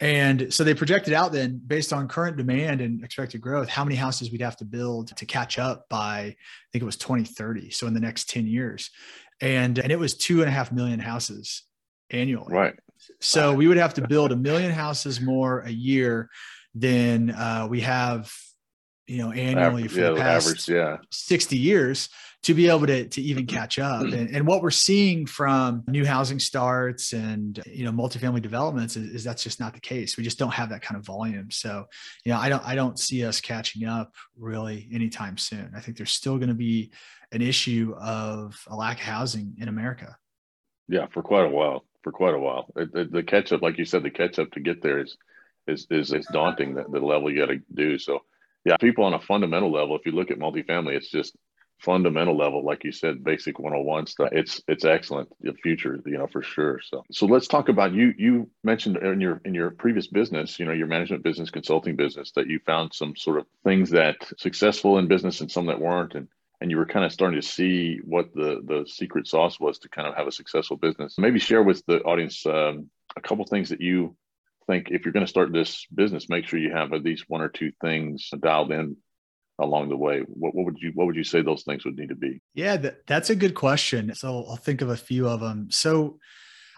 and 0.02 0.52
so 0.52 0.64
they 0.64 0.74
projected 0.74 1.14
out 1.14 1.32
then 1.32 1.60
based 1.66 1.92
on 1.92 2.08
current 2.08 2.36
demand 2.36 2.80
and 2.80 3.04
expected 3.04 3.40
growth 3.40 3.68
how 3.68 3.84
many 3.84 3.96
houses 3.96 4.30
we'd 4.30 4.40
have 4.40 4.56
to 4.56 4.64
build 4.64 5.16
to 5.16 5.24
catch 5.24 5.58
up 5.58 5.88
by 5.88 6.18
i 6.18 6.36
think 6.72 6.82
it 6.82 6.84
was 6.84 6.96
2030 6.96 7.70
so 7.70 7.86
in 7.86 7.94
the 7.94 8.00
next 8.00 8.28
10 8.28 8.46
years. 8.46 8.90
And 9.40 9.78
and 9.78 9.90
it 9.90 9.98
was 9.98 10.14
two 10.14 10.40
and 10.40 10.48
a 10.48 10.52
half 10.52 10.70
million 10.70 11.00
houses 11.00 11.64
annually. 12.10 12.54
Right. 12.54 12.74
So 13.20 13.52
we 13.52 13.66
would 13.66 13.76
have 13.76 13.94
to 13.94 14.06
build 14.06 14.30
a 14.30 14.36
million 14.36 14.70
houses 14.70 15.20
more 15.20 15.60
a 15.60 15.70
year 15.70 16.30
than 16.74 17.30
uh, 17.30 17.66
we 17.68 17.80
have, 17.80 18.32
you 19.06 19.18
know, 19.18 19.32
annually 19.32 19.88
for 19.88 20.00
yeah, 20.00 20.10
the 20.10 20.16
past 20.16 20.46
average, 20.46 20.68
yeah. 20.68 20.96
60 21.10 21.56
years 21.56 22.08
to 22.44 22.54
be 22.54 22.68
able 22.68 22.86
to, 22.86 23.08
to 23.08 23.22
even 23.22 23.46
mm-hmm. 23.46 23.56
catch 23.56 23.78
up. 23.78 24.02
Mm-hmm. 24.02 24.14
And, 24.14 24.36
and, 24.36 24.46
what 24.46 24.62
we're 24.62 24.70
seeing 24.70 25.26
from 25.26 25.84
new 25.86 26.04
housing 26.04 26.38
starts 26.38 27.12
and, 27.12 27.60
you 27.66 27.84
know, 27.84 27.92
multifamily 27.92 28.42
developments 28.42 28.96
is, 28.96 29.14
is, 29.14 29.24
that's 29.24 29.44
just 29.44 29.60
not 29.60 29.74
the 29.74 29.80
case. 29.80 30.16
We 30.16 30.24
just 30.24 30.38
don't 30.38 30.52
have 30.52 30.70
that 30.70 30.82
kind 30.82 30.98
of 30.98 31.04
volume. 31.04 31.50
So, 31.50 31.86
you 32.24 32.32
know, 32.32 32.38
I 32.38 32.48
don't, 32.48 32.64
I 32.64 32.74
don't 32.74 32.98
see 32.98 33.24
us 33.24 33.40
catching 33.40 33.86
up 33.86 34.14
really 34.36 34.88
anytime 34.92 35.36
soon. 35.36 35.72
I 35.76 35.80
think 35.80 35.96
there's 35.96 36.12
still 36.12 36.36
going 36.36 36.48
to 36.48 36.54
be 36.54 36.90
an 37.30 37.42
issue 37.42 37.94
of 38.00 38.60
a 38.68 38.76
lack 38.76 38.98
of 38.98 39.04
housing 39.04 39.54
in 39.60 39.68
America. 39.68 40.16
Yeah, 40.88 41.06
for 41.12 41.22
quite 41.22 41.46
a 41.46 41.50
while 41.50 41.84
for 42.02 42.12
quite 42.12 42.34
a 42.34 42.38
while. 42.38 42.66
The, 42.74 43.08
the 43.10 43.22
catch 43.22 43.52
up, 43.52 43.62
like 43.62 43.78
you 43.78 43.84
said, 43.84 44.02
the 44.02 44.10
catch 44.10 44.38
up 44.38 44.50
to 44.52 44.60
get 44.60 44.82
there 44.82 45.00
is 45.00 45.16
is 45.66 45.86
is, 45.90 46.12
is 46.12 46.26
daunting. 46.32 46.74
The, 46.74 46.84
the 46.88 47.00
level 47.00 47.30
you 47.30 47.38
got 47.38 47.52
to 47.52 47.60
do. 47.74 47.98
So, 47.98 48.22
yeah, 48.64 48.76
people 48.76 49.04
on 49.04 49.14
a 49.14 49.20
fundamental 49.20 49.72
level. 49.72 49.96
If 49.96 50.06
you 50.06 50.12
look 50.12 50.30
at 50.30 50.38
multifamily, 50.38 50.94
it's 50.94 51.10
just 51.10 51.36
fundamental 51.82 52.36
level, 52.36 52.64
like 52.64 52.84
you 52.84 52.92
said, 52.92 53.24
basic 53.24 53.58
101 53.58 54.06
stuff. 54.06 54.28
It's 54.32 54.62
it's 54.68 54.84
excellent. 54.84 55.28
The 55.40 55.52
future, 55.54 56.00
you 56.06 56.18
know, 56.18 56.28
for 56.28 56.42
sure. 56.42 56.80
So 56.84 57.04
so 57.10 57.26
let's 57.26 57.48
talk 57.48 57.68
about 57.68 57.92
you. 57.92 58.14
You 58.16 58.48
mentioned 58.62 58.96
in 58.98 59.20
your 59.20 59.40
in 59.44 59.54
your 59.54 59.70
previous 59.70 60.06
business, 60.06 60.58
you 60.58 60.64
know, 60.64 60.72
your 60.72 60.86
management 60.86 61.24
business, 61.24 61.50
consulting 61.50 61.96
business, 61.96 62.32
that 62.36 62.46
you 62.46 62.60
found 62.64 62.94
some 62.94 63.16
sort 63.16 63.38
of 63.38 63.46
things 63.64 63.90
that 63.90 64.16
successful 64.38 64.98
in 64.98 65.08
business 65.08 65.40
and 65.40 65.50
some 65.50 65.66
that 65.66 65.80
weren't, 65.80 66.14
and 66.14 66.28
and 66.60 66.70
you 66.70 66.76
were 66.76 66.86
kind 66.86 67.04
of 67.04 67.12
starting 67.12 67.40
to 67.40 67.46
see 67.46 67.98
what 68.04 68.32
the 68.34 68.60
the 68.64 68.84
secret 68.86 69.26
sauce 69.26 69.58
was 69.58 69.80
to 69.80 69.88
kind 69.88 70.06
of 70.06 70.14
have 70.14 70.28
a 70.28 70.32
successful 70.32 70.76
business. 70.76 71.16
Maybe 71.18 71.40
share 71.40 71.62
with 71.62 71.84
the 71.86 72.00
audience 72.02 72.46
um, 72.46 72.90
a 73.16 73.20
couple 73.20 73.44
things 73.44 73.70
that 73.70 73.80
you 73.80 74.16
think 74.72 74.90
if 74.90 75.04
you're 75.04 75.12
going 75.12 75.26
to 75.26 75.30
start 75.30 75.52
this 75.52 75.86
business, 75.94 76.28
make 76.28 76.46
sure 76.46 76.58
you 76.58 76.72
have 76.72 76.92
at 76.92 77.04
least 77.04 77.24
one 77.28 77.42
or 77.42 77.48
two 77.48 77.72
things 77.80 78.30
dialed 78.40 78.72
in 78.72 78.96
along 79.58 79.90
the 79.90 79.96
way. 79.96 80.20
What, 80.20 80.54
what 80.54 80.64
would 80.64 80.78
you 80.80 80.92
what 80.94 81.06
would 81.06 81.16
you 81.16 81.24
say 81.24 81.42
those 81.42 81.62
things 81.62 81.84
would 81.84 81.96
need 81.96 82.08
to 82.08 82.14
be? 82.14 82.40
Yeah, 82.54 82.76
that, 82.78 83.06
that's 83.06 83.30
a 83.30 83.36
good 83.36 83.54
question. 83.54 84.14
So 84.14 84.44
I'll 84.48 84.56
think 84.56 84.80
of 84.80 84.88
a 84.88 84.96
few 84.96 85.28
of 85.28 85.40
them. 85.40 85.70
So 85.70 86.18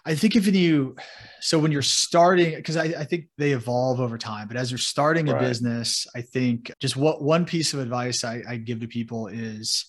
I 0.06 0.14
think 0.14 0.36
if 0.36 0.46
you, 0.46 0.96
so 1.40 1.58
when 1.58 1.72
you're 1.72 1.80
starting, 1.80 2.54
because 2.56 2.76
I, 2.76 2.84
I, 2.84 3.04
think 3.04 3.24
they 3.38 3.52
evolve 3.52 4.00
over 4.00 4.18
time, 4.18 4.48
but 4.48 4.58
as 4.58 4.70
you're 4.70 4.76
starting 4.76 5.30
a 5.30 5.38
business, 5.38 6.06
I 6.14 6.20
think 6.20 6.70
just 6.78 6.94
what 6.94 7.22
one 7.22 7.46
piece 7.46 7.72
of 7.72 7.80
advice 7.80 8.22
I, 8.22 8.42
I 8.46 8.56
give 8.58 8.80
to 8.80 8.86
people 8.86 9.28
is, 9.28 9.86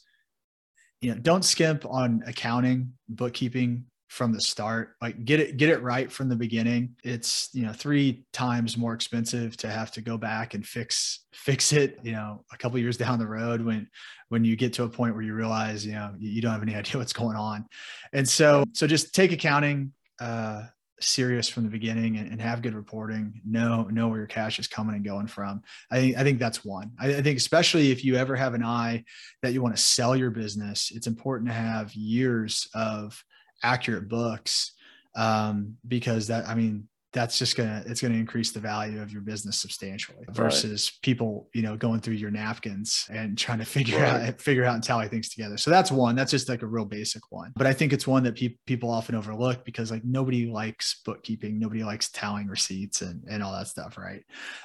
you 1.01 1.13
know, 1.13 1.19
don't 1.19 1.43
skimp 1.43 1.85
on 1.85 2.23
accounting, 2.25 2.93
bookkeeping 3.09 3.87
from 4.07 4.31
the 4.31 4.39
start 4.39 4.95
like 5.01 5.25
get 5.25 5.39
it 5.39 5.57
get 5.57 5.69
it 5.69 5.81
right 5.81 6.11
from 6.11 6.29
the 6.29 6.35
beginning 6.35 6.95
it's 7.03 7.49
you 7.53 7.63
know 7.63 7.73
three 7.73 8.23
times 8.31 8.77
more 8.77 8.93
expensive 8.93 9.57
to 9.57 9.67
have 9.67 9.91
to 9.91 10.01
go 10.01 10.17
back 10.17 10.53
and 10.53 10.65
fix 10.65 11.25
fix 11.33 11.73
it 11.73 11.99
you 12.03 12.11
know 12.11 12.43
a 12.53 12.57
couple 12.57 12.77
years 12.77 12.97
down 12.97 13.17
the 13.17 13.27
road 13.27 13.61
when 13.61 13.87
when 14.29 14.45
you 14.45 14.55
get 14.55 14.73
to 14.73 14.83
a 14.83 14.89
point 14.89 15.15
where 15.15 15.23
you 15.23 15.33
realize 15.33 15.85
you 15.85 15.93
know 15.93 16.13
you 16.19 16.41
don't 16.41 16.51
have 16.51 16.61
any 16.61 16.75
idea 16.75 16.97
what's 16.97 17.13
going 17.13 17.35
on 17.35 17.65
and 18.13 18.27
so 18.27 18.63
so 18.73 18.85
just 18.85 19.13
take 19.13 19.31
accounting 19.31 19.91
uh, 20.19 20.63
serious 20.99 21.49
from 21.49 21.63
the 21.63 21.69
beginning 21.69 22.17
and, 22.17 22.31
and, 22.31 22.41
have 22.41 22.61
good 22.61 22.73
reporting. 22.73 23.41
Know 23.45 23.83
know 23.83 24.07
where 24.07 24.19
your 24.19 24.27
cash 24.27 24.59
is 24.59 24.67
coming 24.67 24.95
and 24.95 25.03
going 25.03 25.27
from. 25.27 25.61
I 25.91 25.99
think 25.99 26.17
I 26.17 26.23
think 26.23 26.39
that's 26.39 26.63
one. 26.63 26.91
I, 26.99 27.15
I 27.15 27.21
think 27.21 27.37
especially 27.37 27.91
if 27.91 28.03
you 28.03 28.15
ever 28.15 28.35
have 28.35 28.53
an 28.53 28.63
eye 28.63 29.03
that 29.41 29.53
you 29.53 29.61
want 29.61 29.75
to 29.75 29.81
sell 29.81 30.15
your 30.15 30.31
business, 30.31 30.91
it's 30.95 31.07
important 31.07 31.49
to 31.49 31.53
have 31.53 31.93
years 31.93 32.69
of 32.73 33.21
accurate 33.63 34.07
books 34.07 34.73
um, 35.15 35.77
because 35.87 36.27
that 36.27 36.47
I 36.47 36.55
mean 36.55 36.87
that's 37.15 37.39
just 37.39 37.55
gonna 37.55 37.81
it's 37.87 38.01
gonna 38.01 38.15
increase 38.15 38.51
the 38.51 38.59
value 38.59 39.01
of 39.01 39.09
your 39.09 39.21
business 39.21 39.57
substantially 39.57 40.25
versus 40.31 40.91
right. 40.91 41.01
people 41.01 41.49
you 41.53 41.61
know 41.61 41.77
going 41.77 42.01
through 42.01 42.13
your 42.13 42.29
napkins 42.29 43.07
and 43.09 43.37
trying 43.37 43.57
to 43.57 43.65
figure 43.77 43.97
right. 43.97 44.29
out 44.29 44.41
figure 44.41 44.65
out 44.65 44.75
and 44.75 44.83
tally 44.83 45.07
things 45.07 45.29
together 45.29 45.57
so 45.57 45.71
that's 45.71 45.89
one 45.89 46.13
that's 46.13 46.29
just 46.29 46.49
like 46.49 46.61
a 46.61 46.67
real 46.67 46.83
basic 46.83 47.23
one 47.31 47.53
but 47.55 47.65
i 47.65 47.71
think 47.71 47.93
it's 47.93 48.05
one 48.05 48.21
that 48.21 48.35
pe- 48.35 48.57
people 48.67 48.91
often 48.91 49.15
overlook 49.15 49.63
because 49.63 49.91
like 49.91 50.03
nobody 50.03 50.47
likes 50.47 51.01
bookkeeping 51.05 51.57
nobody 51.57 51.85
likes 51.85 52.11
tallying 52.11 52.47
receipts 52.47 53.01
and 53.01 53.23
and 53.29 53.41
all 53.41 53.53
that 53.53 53.67
stuff 53.67 53.97
right 53.97 54.23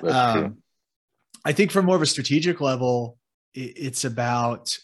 um, 0.09 0.59
i 1.45 1.53
think 1.53 1.71
from 1.71 1.87
more 1.87 1.97
of 1.97 2.03
a 2.03 2.07
strategic 2.07 2.61
level 2.61 3.17
it, 3.55 3.75
it's 3.77 4.05
about 4.05 4.77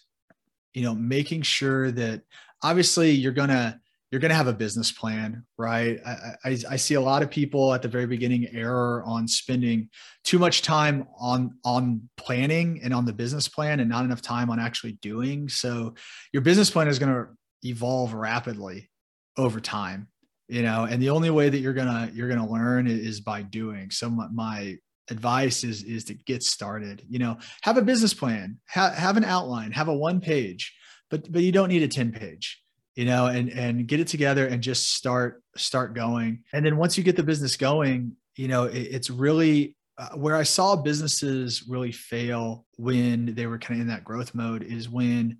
you 0.72 0.82
know 0.82 0.94
making 0.94 1.42
sure 1.42 1.90
that 1.90 2.22
obviously 2.62 3.10
you're 3.10 3.32
gonna 3.32 3.80
you're 4.10 4.20
going 4.20 4.30
to 4.30 4.36
have 4.36 4.46
a 4.46 4.52
business 4.52 4.92
plan, 4.92 5.44
right? 5.58 5.98
I, 6.06 6.34
I, 6.44 6.58
I, 6.70 6.76
see 6.76 6.94
a 6.94 7.00
lot 7.00 7.22
of 7.22 7.30
people 7.30 7.74
at 7.74 7.82
the 7.82 7.88
very 7.88 8.06
beginning 8.06 8.46
error 8.52 9.02
on 9.04 9.26
spending 9.26 9.88
too 10.22 10.38
much 10.38 10.62
time 10.62 11.08
on 11.18 11.58
on 11.64 12.08
planning 12.16 12.80
and 12.84 12.94
on 12.94 13.04
the 13.04 13.12
business 13.12 13.48
plan, 13.48 13.80
and 13.80 13.90
not 13.90 14.04
enough 14.04 14.22
time 14.22 14.48
on 14.48 14.60
actually 14.60 14.92
doing. 15.02 15.48
So 15.48 15.94
your 16.32 16.42
business 16.42 16.70
plan 16.70 16.86
is 16.86 16.98
going 16.98 17.12
to 17.12 17.26
evolve 17.68 18.14
rapidly 18.14 18.90
over 19.36 19.60
time, 19.60 20.06
you 20.48 20.62
know. 20.62 20.84
And 20.84 21.02
the 21.02 21.10
only 21.10 21.30
way 21.30 21.48
that 21.48 21.58
you're 21.58 21.74
gonna 21.74 22.08
you're 22.14 22.28
gonna 22.28 22.48
learn 22.48 22.86
is 22.86 23.20
by 23.20 23.42
doing. 23.42 23.90
So 23.90 24.08
my, 24.08 24.76
advice 25.08 25.62
is 25.62 25.84
is 25.84 26.04
to 26.04 26.14
get 26.14 26.42
started. 26.42 27.02
You 27.08 27.18
know, 27.18 27.38
have 27.62 27.76
a 27.76 27.82
business 27.82 28.14
plan, 28.14 28.58
ha- 28.68 28.90
have 28.90 29.16
an 29.16 29.24
outline, 29.24 29.72
have 29.72 29.88
a 29.88 29.94
one 29.94 30.20
page, 30.20 30.76
but 31.10 31.30
but 31.30 31.42
you 31.42 31.52
don't 31.52 31.68
need 31.68 31.82
a 31.82 31.88
ten 31.88 32.12
page 32.12 32.60
you 32.96 33.04
know 33.04 33.26
and 33.26 33.50
and 33.50 33.86
get 33.86 34.00
it 34.00 34.08
together 34.08 34.46
and 34.46 34.62
just 34.62 34.94
start 34.94 35.42
start 35.56 35.94
going. 35.94 36.42
And 36.52 36.66
then 36.66 36.76
once 36.76 36.98
you 36.98 37.04
get 37.04 37.16
the 37.16 37.22
business 37.22 37.56
going 37.56 38.16
you 38.36 38.48
know 38.48 38.64
it, 38.64 38.78
it's 38.78 39.10
really 39.10 39.74
uh, 39.98 40.10
where 40.10 40.36
i 40.36 40.42
saw 40.42 40.76
businesses 40.76 41.64
really 41.68 41.92
fail 41.92 42.64
when 42.76 43.34
they 43.34 43.46
were 43.46 43.58
kind 43.58 43.80
of 43.80 43.82
in 43.82 43.88
that 43.88 44.04
growth 44.04 44.34
mode 44.34 44.62
is 44.62 44.88
when 44.88 45.38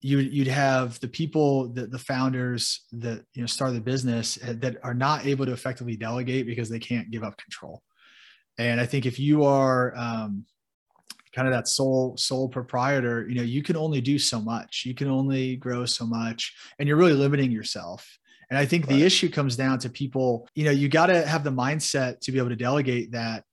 you 0.00 0.18
you'd 0.18 0.46
have 0.46 1.00
the 1.00 1.08
people 1.08 1.68
that 1.70 1.90
the 1.90 1.98
founders 1.98 2.84
that 2.92 3.24
you 3.34 3.40
know 3.40 3.46
start 3.46 3.72
the 3.72 3.80
business 3.80 4.38
uh, 4.46 4.54
that 4.58 4.76
are 4.84 4.94
not 4.94 5.26
able 5.26 5.44
to 5.44 5.52
effectively 5.52 5.96
delegate 5.96 6.46
because 6.46 6.68
they 6.68 6.78
can't 6.78 7.10
give 7.10 7.24
up 7.24 7.36
control. 7.36 7.82
And 8.58 8.80
i 8.80 8.86
think 8.86 9.06
if 9.06 9.18
you 9.18 9.44
are 9.44 9.96
um, 9.96 10.44
kind 11.38 11.46
of 11.46 11.54
that 11.54 11.68
sole 11.68 12.16
sole 12.16 12.48
proprietor 12.48 13.28
you 13.28 13.36
know 13.36 13.42
you 13.42 13.62
can 13.62 13.76
only 13.76 14.00
do 14.00 14.18
so 14.18 14.40
much. 14.40 14.82
You 14.84 14.92
can 14.92 15.08
only 15.08 15.54
grow 15.54 15.86
so 15.86 16.04
much 16.04 16.52
and 16.78 16.88
you're 16.88 16.96
really 16.96 17.12
limiting 17.12 17.52
yourself. 17.52 18.18
And 18.50 18.58
i 18.58 18.64
think 18.64 18.86
right. 18.86 18.96
the 18.96 19.04
issue 19.04 19.28
comes 19.28 19.54
down 19.56 19.78
to 19.80 19.88
people 19.90 20.48
you 20.54 20.64
know 20.64 20.72
you 20.80 20.88
got 20.88 21.06
to 21.06 21.18
have 21.32 21.44
the 21.44 21.52
mindset 21.64 22.20
to 22.22 22.32
be 22.32 22.38
able 22.38 22.48
to 22.48 22.56
delegate 22.56 23.12
that 23.12 23.44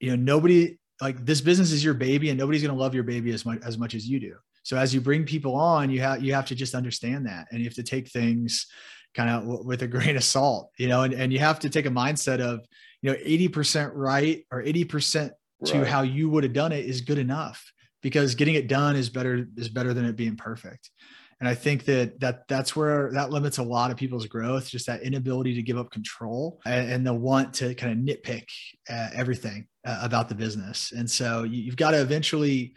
you 0.00 0.10
know 0.10 0.16
nobody 0.32 0.78
like 1.00 1.24
this 1.24 1.40
business 1.40 1.72
is 1.72 1.82
your 1.82 1.94
baby 1.94 2.28
and 2.28 2.38
nobody's 2.38 2.62
going 2.62 2.76
to 2.76 2.80
love 2.80 2.94
your 2.94 3.08
baby 3.14 3.32
as 3.32 3.44
much 3.44 3.58
as 3.64 3.78
much 3.78 3.94
as 3.94 4.06
you 4.06 4.20
do. 4.20 4.34
So 4.62 4.76
as 4.76 4.94
you 4.94 5.00
bring 5.00 5.24
people 5.24 5.56
on 5.56 5.90
you 5.90 6.00
have 6.06 6.22
you 6.22 6.34
have 6.34 6.46
to 6.46 6.54
just 6.54 6.74
understand 6.76 7.26
that 7.26 7.48
and 7.50 7.58
you 7.58 7.64
have 7.64 7.80
to 7.82 7.88
take 7.94 8.06
things 8.08 8.66
kind 9.16 9.30
of 9.30 9.40
w- 9.42 9.64
with 9.66 9.82
a 9.82 9.88
grain 9.94 10.16
of 10.16 10.24
salt 10.36 10.70
you 10.78 10.88
know 10.88 11.00
and, 11.02 11.14
and 11.14 11.32
you 11.32 11.40
have 11.40 11.58
to 11.64 11.70
take 11.70 11.86
a 11.86 11.96
mindset 12.02 12.40
of 12.50 12.56
you 13.02 13.10
know 13.10 13.16
80% 13.16 13.92
right 13.94 14.44
or 14.52 14.62
80% 14.62 15.30
to 15.64 15.78
right. 15.78 15.86
how 15.86 16.02
you 16.02 16.28
would 16.30 16.44
have 16.44 16.52
done 16.52 16.72
it 16.72 16.84
is 16.84 17.00
good 17.00 17.18
enough 17.18 17.72
because 18.02 18.34
getting 18.34 18.54
it 18.54 18.68
done 18.68 18.96
is 18.96 19.10
better 19.10 19.46
is 19.56 19.68
better 19.68 19.92
than 19.92 20.04
it 20.04 20.16
being 20.16 20.36
perfect 20.36 20.90
And 21.40 21.48
I 21.48 21.54
think 21.54 21.84
that 21.84 22.18
that 22.20 22.48
that's 22.48 22.74
where 22.74 23.12
that 23.12 23.30
limits 23.30 23.58
a 23.58 23.62
lot 23.62 23.92
of 23.92 23.96
people's 23.96 24.26
growth, 24.26 24.68
just 24.68 24.86
that 24.86 25.02
inability 25.02 25.54
to 25.54 25.62
give 25.62 25.78
up 25.78 25.90
control 25.90 26.60
and, 26.66 26.90
and 26.90 27.06
the 27.06 27.14
want 27.14 27.54
to 27.54 27.74
kind 27.74 27.92
of 27.92 27.98
nitpick 27.98 28.44
uh, 28.90 29.10
everything 29.14 29.68
uh, 29.86 30.00
about 30.02 30.28
the 30.28 30.34
business. 30.34 30.92
And 30.92 31.08
so 31.08 31.44
you, 31.44 31.62
you've 31.62 31.76
got 31.76 31.92
to 31.92 32.00
eventually 32.00 32.74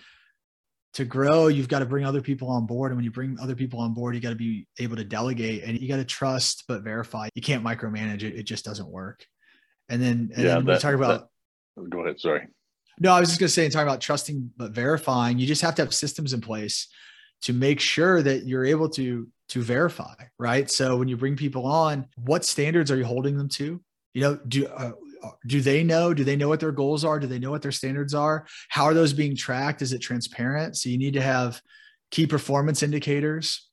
to 0.94 1.06
grow, 1.06 1.48
you've 1.48 1.70
got 1.70 1.80
to 1.80 1.86
bring 1.86 2.06
other 2.06 2.22
people 2.22 2.50
on 2.50 2.68
board. 2.68 2.92
And 2.92 2.98
when 2.98 3.06
you 3.06 3.12
bring 3.12 3.40
other 3.40 3.56
people 3.56 3.80
on 3.80 3.96
board, 3.96 4.14
you 4.14 4.22
got 4.22 4.30
to 4.30 4.36
be 4.36 4.68
able 4.78 4.98
to 4.98 5.06
delegate 5.06 5.64
and 5.64 5.80
you 5.80 5.88
got 5.88 5.98
to 5.98 6.06
trust 6.06 6.66
but 6.68 6.84
verify. 6.84 7.30
You 7.34 7.42
can't 7.42 7.64
micromanage 7.64 8.22
it; 8.22 8.36
it 8.36 8.44
just 8.44 8.64
doesn't 8.64 8.90
work. 8.90 9.26
And 9.90 10.02
then, 10.02 10.30
and 10.36 10.44
yeah, 10.44 10.56
then 10.56 10.66
that, 10.66 10.74
we 10.74 10.80
talk 10.80 10.94
about. 10.94 11.30
That, 11.78 11.90
go 11.90 12.02
ahead. 12.02 12.20
Sorry. 12.20 12.48
No, 13.02 13.14
I 13.14 13.20
was 13.20 13.30
just 13.30 13.40
going 13.40 13.48
to 13.48 13.54
say, 13.54 13.66
in 13.66 13.72
talking 13.72 13.88
about 13.88 14.00
trusting 14.00 14.52
but 14.58 14.74
verifying, 14.74 15.40
you 15.40 15.48
just 15.48 15.64
have 15.64 15.74
to 15.76 15.82
have 15.82 15.92
systems 15.92 16.34
in 16.34 16.40
place 16.40 16.88
to 17.42 17.52
make 17.52 17.80
sure 17.80 18.22
that 18.22 18.46
you're 18.46 18.64
able 18.64 18.88
to 18.90 19.28
to 19.50 19.62
verify, 19.64 20.14
right? 20.38 20.70
So 20.70 20.96
when 20.96 21.08
you 21.08 21.18
bring 21.18 21.36
people 21.36 21.66
on, 21.66 22.08
what 22.16 22.46
standards 22.46 22.92
are 22.92 22.98
you 22.98 23.04
holding 23.04 23.36
them 23.36 23.50
to? 23.50 23.82
You 24.14 24.22
know, 24.22 24.40
do 24.48 24.68
uh, 24.68 24.92
do 25.48 25.62
they 25.62 25.84
know? 25.84 26.14
Do 26.14 26.24
they 26.24 26.36
know 26.36 26.48
what 26.48 26.60
their 26.60 26.72
goals 26.72 27.04
are? 27.04 27.20
Do 27.20 27.26
they 27.26 27.40
know 27.40 27.50
what 27.50 27.64
their 27.64 27.72
standards 27.72 28.14
are? 28.14 28.46
How 28.70 28.84
are 28.84 28.94
those 28.94 29.14
being 29.14 29.36
tracked? 29.36 29.82
Is 29.82 29.94
it 29.94 30.00
transparent? 30.00 30.78
So 30.78 30.90
you 30.90 31.00
need 31.00 31.16
to 31.16 31.22
have 31.22 31.60
key 32.12 32.28
performance 32.28 32.84
indicators, 32.84 33.68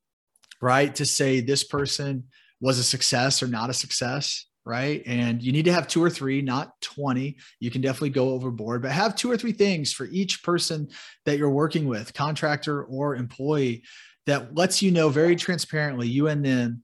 right? 0.63 0.95
To 0.95 1.05
say 1.05 1.41
this 1.41 1.65
person 1.65 2.25
was 2.63 2.79
a 2.79 2.85
success 2.85 3.43
or 3.43 3.47
not 3.47 3.69
a 3.69 3.75
success, 3.75 4.47
right? 4.69 5.03
And 5.07 5.43
you 5.43 5.51
need 5.51 5.65
to 5.65 5.73
have 5.73 5.89
two 5.89 6.03
or 6.05 6.11
three, 6.11 6.43
not 6.43 6.81
20. 6.83 7.37
You 7.59 7.71
can 7.71 7.81
definitely 7.81 8.11
go 8.11 8.31
overboard, 8.31 8.83
but 8.83 8.93
have 8.93 9.17
two 9.17 9.31
or 9.31 9.37
three 9.37 9.53
things 9.53 9.93
for 9.93 10.07
each 10.07 10.43
person 10.43 10.89
that 11.25 11.39
you're 11.39 11.51
working 11.51 11.89
with, 11.89 12.15
contractor 12.15 12.85
or 12.85 13.17
employee, 13.17 13.83
that 14.27 14.55
lets 14.55 14.83
you 14.83 14.91
know 14.91 15.09
very 15.09 15.35
transparently, 15.35 16.07
you 16.07 16.29
and 16.29 16.45
them, 16.45 16.83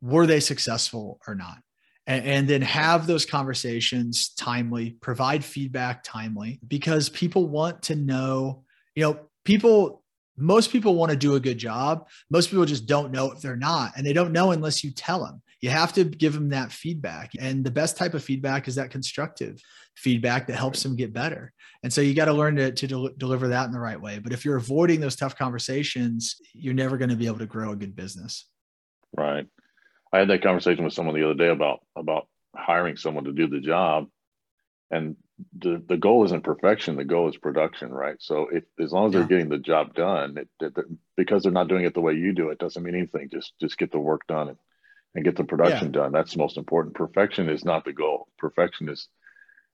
were 0.00 0.26
they 0.26 0.40
successful 0.40 1.20
or 1.28 1.34
not? 1.34 1.58
and, 2.06 2.24
and 2.26 2.48
then 2.48 2.62
have 2.62 3.06
those 3.06 3.24
conversations 3.24 4.30
timely, 4.34 4.90
provide 4.90 5.44
feedback 5.44 6.02
timely, 6.04 6.60
because 6.66 7.08
people 7.08 7.48
want 7.48 7.82
to 7.82 7.94
know, 7.94 8.64
you 8.94 9.02
know, 9.02 9.18
people 9.44 10.02
most 10.36 10.72
people 10.72 10.96
want 10.96 11.10
to 11.10 11.16
do 11.16 11.34
a 11.34 11.40
good 11.40 11.58
job. 11.58 12.08
Most 12.30 12.50
people 12.50 12.64
just 12.64 12.86
don't 12.86 13.12
know 13.12 13.30
if 13.30 13.40
they're 13.40 13.56
not, 13.56 13.92
and 13.96 14.06
they 14.06 14.12
don't 14.12 14.32
know 14.32 14.50
unless 14.50 14.82
you 14.82 14.90
tell 14.90 15.24
them. 15.24 15.42
You 15.60 15.70
have 15.70 15.92
to 15.94 16.04
give 16.04 16.34
them 16.34 16.50
that 16.50 16.72
feedback. 16.72 17.32
And 17.38 17.64
the 17.64 17.70
best 17.70 17.96
type 17.96 18.14
of 18.14 18.22
feedback 18.22 18.68
is 18.68 18.74
that 18.74 18.90
constructive 18.90 19.60
feedback 19.96 20.46
that 20.46 20.56
helps 20.56 20.82
them 20.82 20.96
get 20.96 21.12
better. 21.12 21.52
And 21.82 21.92
so 21.92 22.00
you 22.00 22.14
got 22.14 22.26
to 22.26 22.32
learn 22.32 22.56
to, 22.56 22.72
to 22.72 22.86
del- 22.86 23.10
deliver 23.16 23.48
that 23.48 23.66
in 23.66 23.72
the 23.72 23.80
right 23.80 24.00
way. 24.00 24.18
But 24.18 24.32
if 24.32 24.44
you're 24.44 24.56
avoiding 24.56 25.00
those 25.00 25.16
tough 25.16 25.36
conversations, 25.36 26.36
you're 26.52 26.74
never 26.74 26.98
going 26.98 27.10
to 27.10 27.16
be 27.16 27.26
able 27.26 27.38
to 27.38 27.46
grow 27.46 27.72
a 27.72 27.76
good 27.76 27.94
business. 27.94 28.46
Right. 29.16 29.46
I 30.12 30.18
had 30.18 30.28
that 30.28 30.42
conversation 30.42 30.84
with 30.84 30.92
someone 30.92 31.14
the 31.14 31.24
other 31.24 31.34
day 31.34 31.48
about 31.48 31.80
about 31.96 32.28
hiring 32.54 32.96
someone 32.96 33.24
to 33.24 33.32
do 33.32 33.48
the 33.48 33.60
job, 33.60 34.06
and 34.90 35.16
the 35.58 35.82
the 35.88 35.96
goal 35.96 36.24
isn't 36.24 36.44
perfection. 36.44 36.96
The 36.96 37.04
goal 37.04 37.28
is 37.28 37.36
production, 37.36 37.92
right? 37.92 38.16
So 38.20 38.48
if 38.52 38.64
as 38.80 38.92
long 38.92 39.06
as 39.06 39.12
yeah. 39.12 39.18
they're 39.20 39.28
getting 39.28 39.48
the 39.48 39.58
job 39.58 39.94
done, 39.94 40.38
it, 40.38 40.48
it, 40.60 40.84
because 41.16 41.42
they're 41.42 41.52
not 41.52 41.68
doing 41.68 41.84
it 41.84 41.94
the 41.94 42.00
way 42.00 42.14
you 42.14 42.32
do, 42.32 42.50
it 42.50 42.58
doesn't 42.58 42.82
mean 42.82 42.94
anything. 42.94 43.28
Just 43.30 43.52
just 43.60 43.78
get 43.78 43.90
the 43.90 43.98
work 43.98 44.26
done 44.28 44.48
and, 44.48 44.58
and 45.14 45.24
get 45.24 45.36
the 45.36 45.44
production 45.44 45.88
yeah. 45.88 46.02
done. 46.02 46.12
That's 46.12 46.32
the 46.32 46.38
most 46.38 46.56
important. 46.56 46.94
Perfection 46.94 47.48
is 47.48 47.64
not 47.64 47.84
the 47.84 47.92
goal. 47.92 48.28
Perfection 48.38 48.88
is 48.88 49.08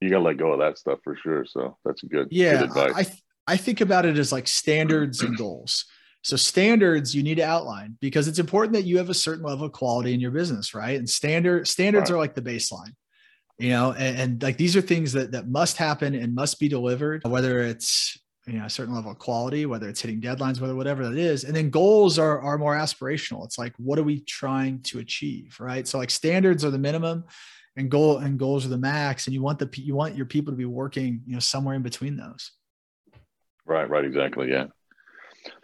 you 0.00 0.08
got 0.08 0.18
to 0.18 0.24
let 0.24 0.38
go 0.38 0.52
of 0.52 0.60
that 0.60 0.78
stuff 0.78 1.00
for 1.04 1.16
sure. 1.16 1.44
So 1.44 1.76
that's 1.84 2.02
good. 2.02 2.28
Yeah, 2.30 2.52
good 2.52 2.62
advice. 2.68 2.92
I 2.94 3.02
th- 3.02 3.22
I 3.46 3.56
think 3.56 3.80
about 3.80 4.06
it 4.06 4.16
as 4.16 4.32
like 4.32 4.48
standards 4.48 5.22
and 5.22 5.36
goals. 5.36 5.84
So 6.22 6.36
standards 6.36 7.14
you 7.14 7.22
need 7.22 7.36
to 7.36 7.42
outline 7.42 7.96
because 8.00 8.28
it's 8.28 8.38
important 8.38 8.74
that 8.74 8.84
you 8.84 8.98
have 8.98 9.10
a 9.10 9.14
certain 9.14 9.44
level 9.44 9.66
of 9.66 9.72
quality 9.72 10.12
in 10.14 10.20
your 10.20 10.30
business, 10.30 10.74
right? 10.74 10.98
And 10.98 11.08
standard 11.08 11.66
standards 11.66 12.10
right. 12.10 12.16
are 12.16 12.20
like 12.20 12.34
the 12.34 12.42
baseline, 12.42 12.94
you 13.60 13.70
know, 13.70 13.92
and, 13.92 14.18
and, 14.18 14.42
like 14.42 14.56
these 14.56 14.76
are 14.76 14.80
things 14.80 15.12
that 15.12 15.32
that 15.32 15.48
must 15.48 15.76
happen 15.76 16.14
and 16.14 16.34
must 16.34 16.58
be 16.58 16.68
delivered, 16.68 17.22
whether 17.26 17.60
it's 17.60 18.18
you 18.46 18.58
know 18.58 18.64
a 18.64 18.70
certain 18.70 18.94
level 18.94 19.10
of 19.10 19.18
quality, 19.18 19.66
whether 19.66 19.88
it's 19.88 20.00
hitting 20.00 20.20
deadlines, 20.20 20.60
whether 20.60 20.74
whatever 20.74 21.06
that 21.06 21.18
is. 21.18 21.44
And 21.44 21.54
then 21.54 21.70
goals 21.70 22.18
are 22.18 22.40
are 22.40 22.58
more 22.58 22.74
aspirational. 22.74 23.44
It's 23.44 23.58
like 23.58 23.74
what 23.76 23.98
are 23.98 24.02
we 24.02 24.20
trying 24.20 24.80
to 24.84 24.98
achieve, 24.98 25.56
right? 25.60 25.86
So 25.86 25.98
like 25.98 26.10
standards 26.10 26.64
are 26.64 26.70
the 26.70 26.78
minimum 26.78 27.24
and 27.76 27.90
goal 27.90 28.18
and 28.18 28.38
goals 28.38 28.64
are 28.64 28.70
the 28.70 28.78
max 28.78 29.26
and 29.26 29.34
you 29.34 29.42
want 29.42 29.58
the 29.58 29.68
you 29.74 29.94
want 29.94 30.16
your 30.16 30.26
people 30.26 30.52
to 30.52 30.56
be 30.56 30.64
working, 30.64 31.22
you 31.26 31.34
know, 31.34 31.40
somewhere 31.40 31.74
in 31.74 31.82
between 31.82 32.16
those. 32.16 32.52
Right, 33.66 33.88
right, 33.88 34.04
exactly. 34.04 34.50
Yeah. 34.50 34.66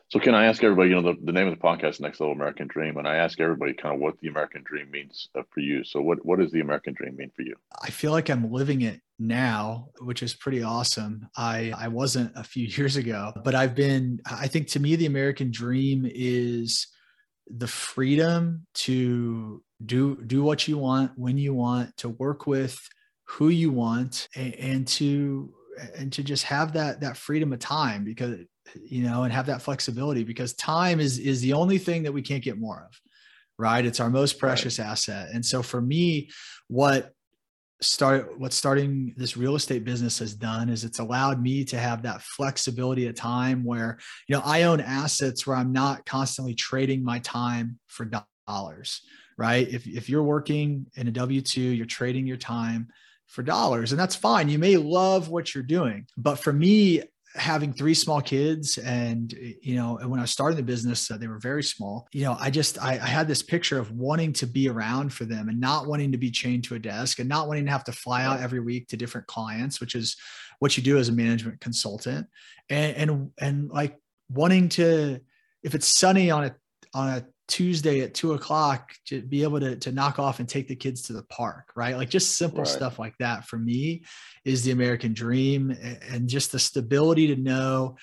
So 0.08 0.20
can 0.20 0.36
I 0.36 0.44
ask 0.46 0.62
everybody, 0.62 0.90
you 0.90 0.94
know, 0.94 1.12
the, 1.12 1.18
the 1.20 1.32
name 1.32 1.48
of 1.48 1.54
the 1.54 1.60
podcast, 1.60 2.00
Next 2.00 2.20
Level 2.20 2.32
American 2.32 2.68
Dream, 2.68 2.96
and 2.96 3.08
I 3.08 3.16
ask 3.16 3.40
everybody 3.40 3.74
kind 3.74 3.92
of 3.92 4.00
what 4.00 4.16
the 4.20 4.28
American 4.28 4.62
Dream 4.64 4.88
means 4.88 5.28
uh, 5.36 5.42
for 5.50 5.58
you. 5.58 5.82
So 5.82 6.00
what, 6.00 6.24
what 6.24 6.38
does 6.38 6.52
the 6.52 6.60
American 6.60 6.94
Dream 6.94 7.16
mean 7.16 7.32
for 7.34 7.42
you? 7.42 7.56
I 7.82 7.90
feel 7.90 8.12
like 8.12 8.28
I'm 8.28 8.52
living 8.52 8.82
it 8.82 9.00
now, 9.18 9.88
which 9.98 10.22
is 10.22 10.32
pretty 10.32 10.62
awesome. 10.62 11.28
I, 11.36 11.72
I 11.76 11.88
wasn't 11.88 12.32
a 12.36 12.44
few 12.44 12.66
years 12.76 12.96
ago, 12.96 13.32
but 13.44 13.56
I've 13.56 13.74
been, 13.74 14.20
I 14.24 14.46
think 14.46 14.68
to 14.68 14.80
me, 14.80 14.94
the 14.94 15.06
American 15.06 15.50
Dream 15.50 16.08
is 16.08 16.86
the 17.48 17.68
freedom 17.68 18.64
to 18.74 19.60
do, 19.84 20.22
do 20.24 20.44
what 20.44 20.68
you 20.68 20.78
want, 20.78 21.12
when 21.16 21.36
you 21.36 21.52
want, 21.52 21.96
to 21.96 22.10
work 22.10 22.46
with 22.46 22.78
who 23.24 23.48
you 23.48 23.72
want 23.72 24.28
and, 24.36 24.54
and 24.54 24.86
to, 24.86 25.52
and 25.96 26.12
to 26.12 26.22
just 26.22 26.44
have 26.44 26.74
that, 26.74 27.00
that 27.00 27.16
freedom 27.16 27.52
of 27.52 27.58
time 27.58 28.04
because 28.04 28.38
you 28.74 29.02
know, 29.02 29.22
and 29.22 29.32
have 29.32 29.46
that 29.46 29.62
flexibility 29.62 30.24
because 30.24 30.52
time 30.54 31.00
is 31.00 31.18
is 31.18 31.40
the 31.40 31.52
only 31.52 31.78
thing 31.78 32.02
that 32.04 32.12
we 32.12 32.22
can't 32.22 32.44
get 32.44 32.58
more 32.58 32.86
of, 32.88 33.00
right? 33.58 33.84
It's 33.84 34.00
our 34.00 34.10
most 34.10 34.38
precious 34.38 34.78
right. 34.78 34.88
asset. 34.88 35.28
And 35.32 35.44
so 35.44 35.62
for 35.62 35.80
me, 35.80 36.30
what 36.68 37.12
start 37.82 38.38
what 38.38 38.54
starting 38.54 39.12
this 39.18 39.36
real 39.36 39.54
estate 39.54 39.84
business 39.84 40.18
has 40.18 40.34
done 40.34 40.70
is 40.70 40.82
it's 40.82 40.98
allowed 40.98 41.42
me 41.42 41.62
to 41.62 41.76
have 41.76 42.02
that 42.02 42.22
flexibility 42.22 43.06
at 43.06 43.16
time 43.16 43.64
where 43.64 43.98
you 44.28 44.34
know 44.34 44.42
I 44.44 44.62
own 44.62 44.80
assets 44.80 45.46
where 45.46 45.56
I'm 45.56 45.72
not 45.72 46.06
constantly 46.06 46.54
trading 46.54 47.04
my 47.04 47.18
time 47.18 47.78
for 47.86 48.10
dollars, 48.46 49.02
right? 49.36 49.68
If 49.68 49.86
if 49.86 50.08
you're 50.08 50.22
working 50.22 50.86
in 50.96 51.08
a 51.08 51.12
W2, 51.12 51.76
you're 51.76 51.86
trading 51.86 52.26
your 52.26 52.38
time 52.38 52.88
for 53.26 53.42
dollars 53.42 53.90
and 53.90 54.00
that's 54.00 54.14
fine 54.14 54.48
you 54.48 54.58
may 54.58 54.76
love 54.76 55.28
what 55.28 55.54
you're 55.54 55.64
doing 55.64 56.06
but 56.16 56.36
for 56.36 56.52
me 56.52 57.02
having 57.36 57.72
three 57.72 57.94
small 57.94 58.20
kids 58.20 58.78
and 58.78 59.32
you 59.60 59.74
know 59.74 59.98
and 59.98 60.10
when 60.10 60.20
i 60.20 60.24
started 60.24 60.56
the 60.56 60.62
business 60.62 61.10
uh, 61.10 61.16
they 61.16 61.26
were 61.26 61.38
very 61.38 61.62
small. 61.62 62.08
You 62.12 62.24
know 62.24 62.36
i 62.40 62.50
just 62.50 62.82
I, 62.82 62.92
I, 62.92 63.06
had 63.06 63.28
this 63.28 63.42
picture 63.42 63.78
of 63.78 63.92
wanting 63.92 64.32
to 64.34 64.46
be 64.46 64.68
around 64.68 65.12
for 65.12 65.24
them 65.24 65.48
and 65.48 65.60
not 65.60 65.86
wanting 65.86 66.12
to 66.12 66.18
be 66.18 66.30
chained 66.30 66.64
to 66.64 66.74
a 66.74 66.78
desk 66.78 67.18
and 67.18 67.28
not 67.28 67.46
wanting 67.46 67.66
to 67.66 67.70
have 67.70 67.84
to 67.84 67.92
fly 67.92 68.24
out 68.24 68.40
every 68.40 68.60
week 68.60 68.88
to 68.88 68.96
different 68.96 69.26
clients 69.26 69.80
which 69.80 69.94
is 69.94 70.16
what 70.58 70.76
you 70.76 70.82
do 70.82 70.98
as 70.98 71.08
a 71.08 71.12
management 71.12 71.60
consultant. 71.60 72.26
And 72.68 72.96
and, 72.96 73.30
and 73.38 73.70
like 73.70 73.96
wanting 74.30 74.68
to 74.70 75.20
if 75.62 75.74
it's 75.74 75.98
sunny 75.98 76.30
on 76.30 76.44
a 76.44 76.56
on 76.94 77.08
a 77.08 77.26
Tuesday 77.48 78.00
at 78.00 78.14
two 78.14 78.32
o'clock 78.32 78.92
to 79.06 79.22
be 79.22 79.42
able 79.42 79.60
to, 79.60 79.76
to 79.76 79.92
knock 79.92 80.18
off 80.18 80.40
and 80.40 80.48
take 80.48 80.66
the 80.66 80.74
kids 80.74 81.02
to 81.02 81.12
the 81.12 81.22
park, 81.24 81.70
right? 81.76 81.96
Like 81.96 82.10
just 82.10 82.36
simple 82.36 82.60
right. 82.60 82.68
stuff 82.68 82.98
like 82.98 83.14
that 83.18 83.46
for 83.46 83.58
me 83.58 84.04
is 84.44 84.64
the 84.64 84.72
American 84.72 85.12
dream 85.12 85.76
and 86.10 86.28
just 86.28 86.50
the 86.50 86.58
stability 86.58 87.28
to 87.28 87.36
know 87.36 87.96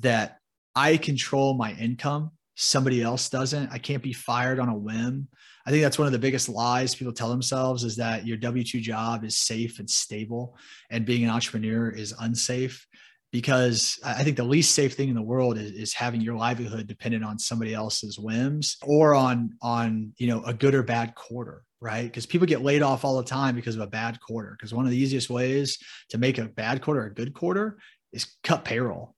that 0.00 0.38
I 0.74 0.96
control 0.96 1.54
my 1.54 1.72
income. 1.74 2.32
Somebody 2.56 3.00
else 3.00 3.28
doesn't. 3.28 3.70
I 3.70 3.78
can't 3.78 4.02
be 4.02 4.12
fired 4.12 4.58
on 4.58 4.68
a 4.68 4.76
whim. 4.76 5.28
I 5.66 5.70
think 5.70 5.82
that's 5.82 5.98
one 5.98 6.06
of 6.06 6.12
the 6.12 6.18
biggest 6.18 6.48
lies 6.48 6.94
people 6.94 7.12
tell 7.12 7.28
themselves 7.28 7.84
is 7.84 7.96
that 7.96 8.26
your 8.26 8.36
W 8.38 8.64
2 8.64 8.80
job 8.80 9.24
is 9.24 9.38
safe 9.38 9.78
and 9.78 9.88
stable, 9.88 10.56
and 10.90 11.06
being 11.06 11.22
an 11.24 11.30
entrepreneur 11.30 11.90
is 11.90 12.14
unsafe 12.18 12.86
because 13.32 13.98
I 14.04 14.24
think 14.24 14.36
the 14.36 14.44
least 14.44 14.74
safe 14.74 14.94
thing 14.94 15.08
in 15.08 15.14
the 15.14 15.22
world 15.22 15.56
is, 15.56 15.70
is, 15.72 15.94
having 15.94 16.20
your 16.20 16.36
livelihood 16.36 16.86
dependent 16.86 17.24
on 17.24 17.38
somebody 17.38 17.74
else's 17.74 18.18
whims 18.18 18.76
or 18.82 19.14
on 19.14 19.50
on 19.62 20.12
you 20.18 20.26
know 20.26 20.42
a 20.44 20.52
good 20.52 20.74
or 20.74 20.82
bad 20.82 21.14
quarter, 21.14 21.62
right? 21.80 22.04
Because 22.04 22.26
people 22.26 22.46
get 22.46 22.62
laid 22.62 22.82
off 22.82 23.04
all 23.04 23.16
the 23.16 23.24
time 23.24 23.54
because 23.54 23.76
of 23.76 23.82
a 23.82 23.86
bad 23.86 24.20
quarter. 24.20 24.56
Because 24.58 24.74
one 24.74 24.84
of 24.84 24.90
the 24.90 24.96
easiest 24.96 25.30
ways 25.30 25.78
to 26.10 26.18
make 26.18 26.38
a 26.38 26.44
bad 26.44 26.82
quarter 26.82 27.04
a 27.04 27.14
good 27.14 27.32
quarter 27.32 27.78
is 28.12 28.36
cut 28.42 28.64
payroll. 28.64 29.14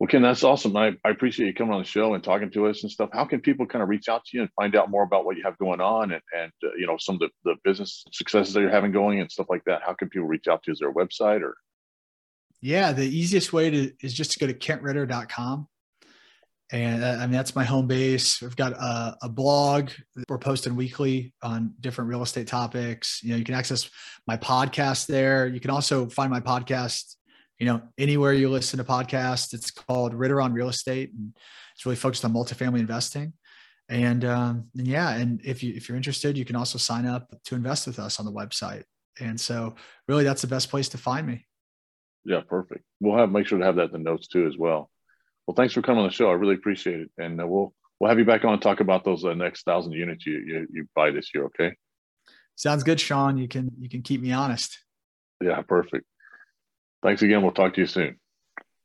Well, 0.00 0.08
Ken, 0.08 0.22
that's 0.22 0.44
awesome. 0.44 0.74
I, 0.78 0.92
I 1.04 1.10
appreciate 1.10 1.46
you 1.46 1.54
coming 1.54 1.74
on 1.74 1.82
the 1.82 1.86
show 1.86 2.14
and 2.14 2.24
talking 2.24 2.50
to 2.52 2.68
us 2.68 2.82
and 2.82 2.90
stuff. 2.90 3.10
How 3.12 3.26
can 3.26 3.42
people 3.42 3.66
kind 3.66 3.82
of 3.82 3.90
reach 3.90 4.08
out 4.08 4.24
to 4.24 4.36
you 4.36 4.40
and 4.40 4.50
find 4.56 4.74
out 4.74 4.88
more 4.88 5.02
about 5.02 5.26
what 5.26 5.36
you 5.36 5.42
have 5.42 5.58
going 5.58 5.82
on 5.82 6.10
and, 6.12 6.22
and 6.34 6.50
uh, 6.64 6.74
you 6.78 6.86
know, 6.86 6.96
some 6.96 7.16
of 7.16 7.20
the, 7.20 7.28
the 7.44 7.56
business 7.64 8.06
successes 8.10 8.54
that 8.54 8.62
you're 8.62 8.70
having 8.70 8.92
going 8.92 9.20
and 9.20 9.30
stuff 9.30 9.48
like 9.50 9.62
that? 9.66 9.82
How 9.84 9.92
can 9.92 10.08
people 10.08 10.26
reach 10.26 10.48
out 10.48 10.62
to 10.62 10.70
you? 10.70 10.72
Is 10.72 10.78
there 10.78 10.88
a 10.88 10.94
website 10.94 11.42
or? 11.42 11.54
Yeah, 12.62 12.92
the 12.92 13.06
easiest 13.06 13.52
way 13.52 13.70
to 13.70 13.92
is 14.02 14.12
just 14.12 14.32
to 14.32 14.38
go 14.38 14.46
to 14.46 14.54
kentritter.com. 14.54 15.66
And 16.72 17.04
I 17.04 17.20
mean, 17.22 17.32
that's 17.32 17.56
my 17.56 17.64
home 17.64 17.88
base. 17.88 18.40
We've 18.40 18.54
got 18.54 18.74
a, 18.74 19.16
a, 19.22 19.28
blog. 19.28 19.90
We're 20.28 20.38
posting 20.38 20.76
weekly 20.76 21.34
on 21.42 21.74
different 21.80 22.08
real 22.08 22.22
estate 22.22 22.46
topics. 22.46 23.20
You 23.24 23.30
know, 23.30 23.36
you 23.36 23.44
can 23.44 23.56
access 23.56 23.90
my 24.28 24.36
podcast 24.36 25.06
there. 25.06 25.48
You 25.48 25.58
can 25.58 25.70
also 25.70 26.08
find 26.08 26.30
my 26.30 26.38
podcast 26.38 27.16
you 27.60 27.66
know, 27.66 27.82
anywhere 27.98 28.32
you 28.32 28.48
listen 28.48 28.78
to 28.78 28.84
podcasts. 28.84 29.52
It's 29.52 29.70
called 29.70 30.14
Ritter 30.14 30.40
on 30.40 30.54
Real 30.54 30.70
Estate, 30.70 31.12
and 31.12 31.36
it's 31.74 31.84
really 31.84 31.94
focused 31.94 32.24
on 32.24 32.32
multifamily 32.32 32.80
investing. 32.80 33.34
And, 33.90 34.24
um, 34.24 34.68
and 34.76 34.88
yeah, 34.88 35.10
and 35.10 35.40
if 35.44 35.62
you 35.62 35.74
if 35.74 35.88
you're 35.88 35.96
interested, 35.96 36.38
you 36.38 36.44
can 36.46 36.56
also 36.56 36.78
sign 36.78 37.06
up 37.06 37.30
to 37.44 37.54
invest 37.54 37.86
with 37.86 37.98
us 37.98 38.18
on 38.18 38.24
the 38.24 38.32
website. 38.32 38.84
And 39.20 39.38
so, 39.38 39.74
really, 40.08 40.24
that's 40.24 40.40
the 40.40 40.48
best 40.48 40.70
place 40.70 40.88
to 40.90 40.98
find 40.98 41.26
me. 41.26 41.44
Yeah, 42.24 42.40
perfect. 42.46 42.84
We'll 43.00 43.16
have 43.16 43.30
make 43.30 43.46
sure 43.46 43.58
to 43.58 43.64
have 43.64 43.76
that 43.76 43.86
in 43.86 43.92
the 43.92 43.98
notes 43.98 44.28
too 44.28 44.46
as 44.46 44.56
well. 44.56 44.90
Well, 45.46 45.54
thanks 45.54 45.74
for 45.74 45.82
coming 45.82 46.02
on 46.02 46.08
the 46.08 46.14
show. 46.14 46.30
I 46.30 46.34
really 46.34 46.54
appreciate 46.54 47.00
it, 47.00 47.10
and 47.18 47.40
uh, 47.40 47.46
we'll 47.46 47.74
we'll 47.98 48.08
have 48.08 48.18
you 48.18 48.24
back 48.24 48.44
on 48.44 48.60
talk 48.60 48.80
about 48.80 49.04
those 49.04 49.24
uh, 49.24 49.34
next 49.34 49.62
thousand 49.64 49.92
units 49.92 50.26
you, 50.26 50.38
you 50.46 50.66
you 50.72 50.88
buy 50.94 51.10
this 51.10 51.34
year. 51.34 51.44
Okay. 51.46 51.74
Sounds 52.56 52.82
good, 52.82 53.00
Sean. 53.00 53.38
You 53.38 53.48
can 53.48 53.70
you 53.78 53.88
can 53.88 54.02
keep 54.02 54.20
me 54.20 54.32
honest. 54.32 54.78
Yeah, 55.40 55.62
perfect. 55.62 56.04
Thanks 57.02 57.22
again. 57.22 57.42
We'll 57.42 57.52
talk 57.52 57.74
to 57.74 57.80
you 57.80 57.86
soon. 57.86 58.20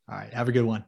All 0.10 0.18
right. 0.18 0.34
Have 0.34 0.48
a 0.48 0.52
good 0.52 0.66
one. 0.66 0.86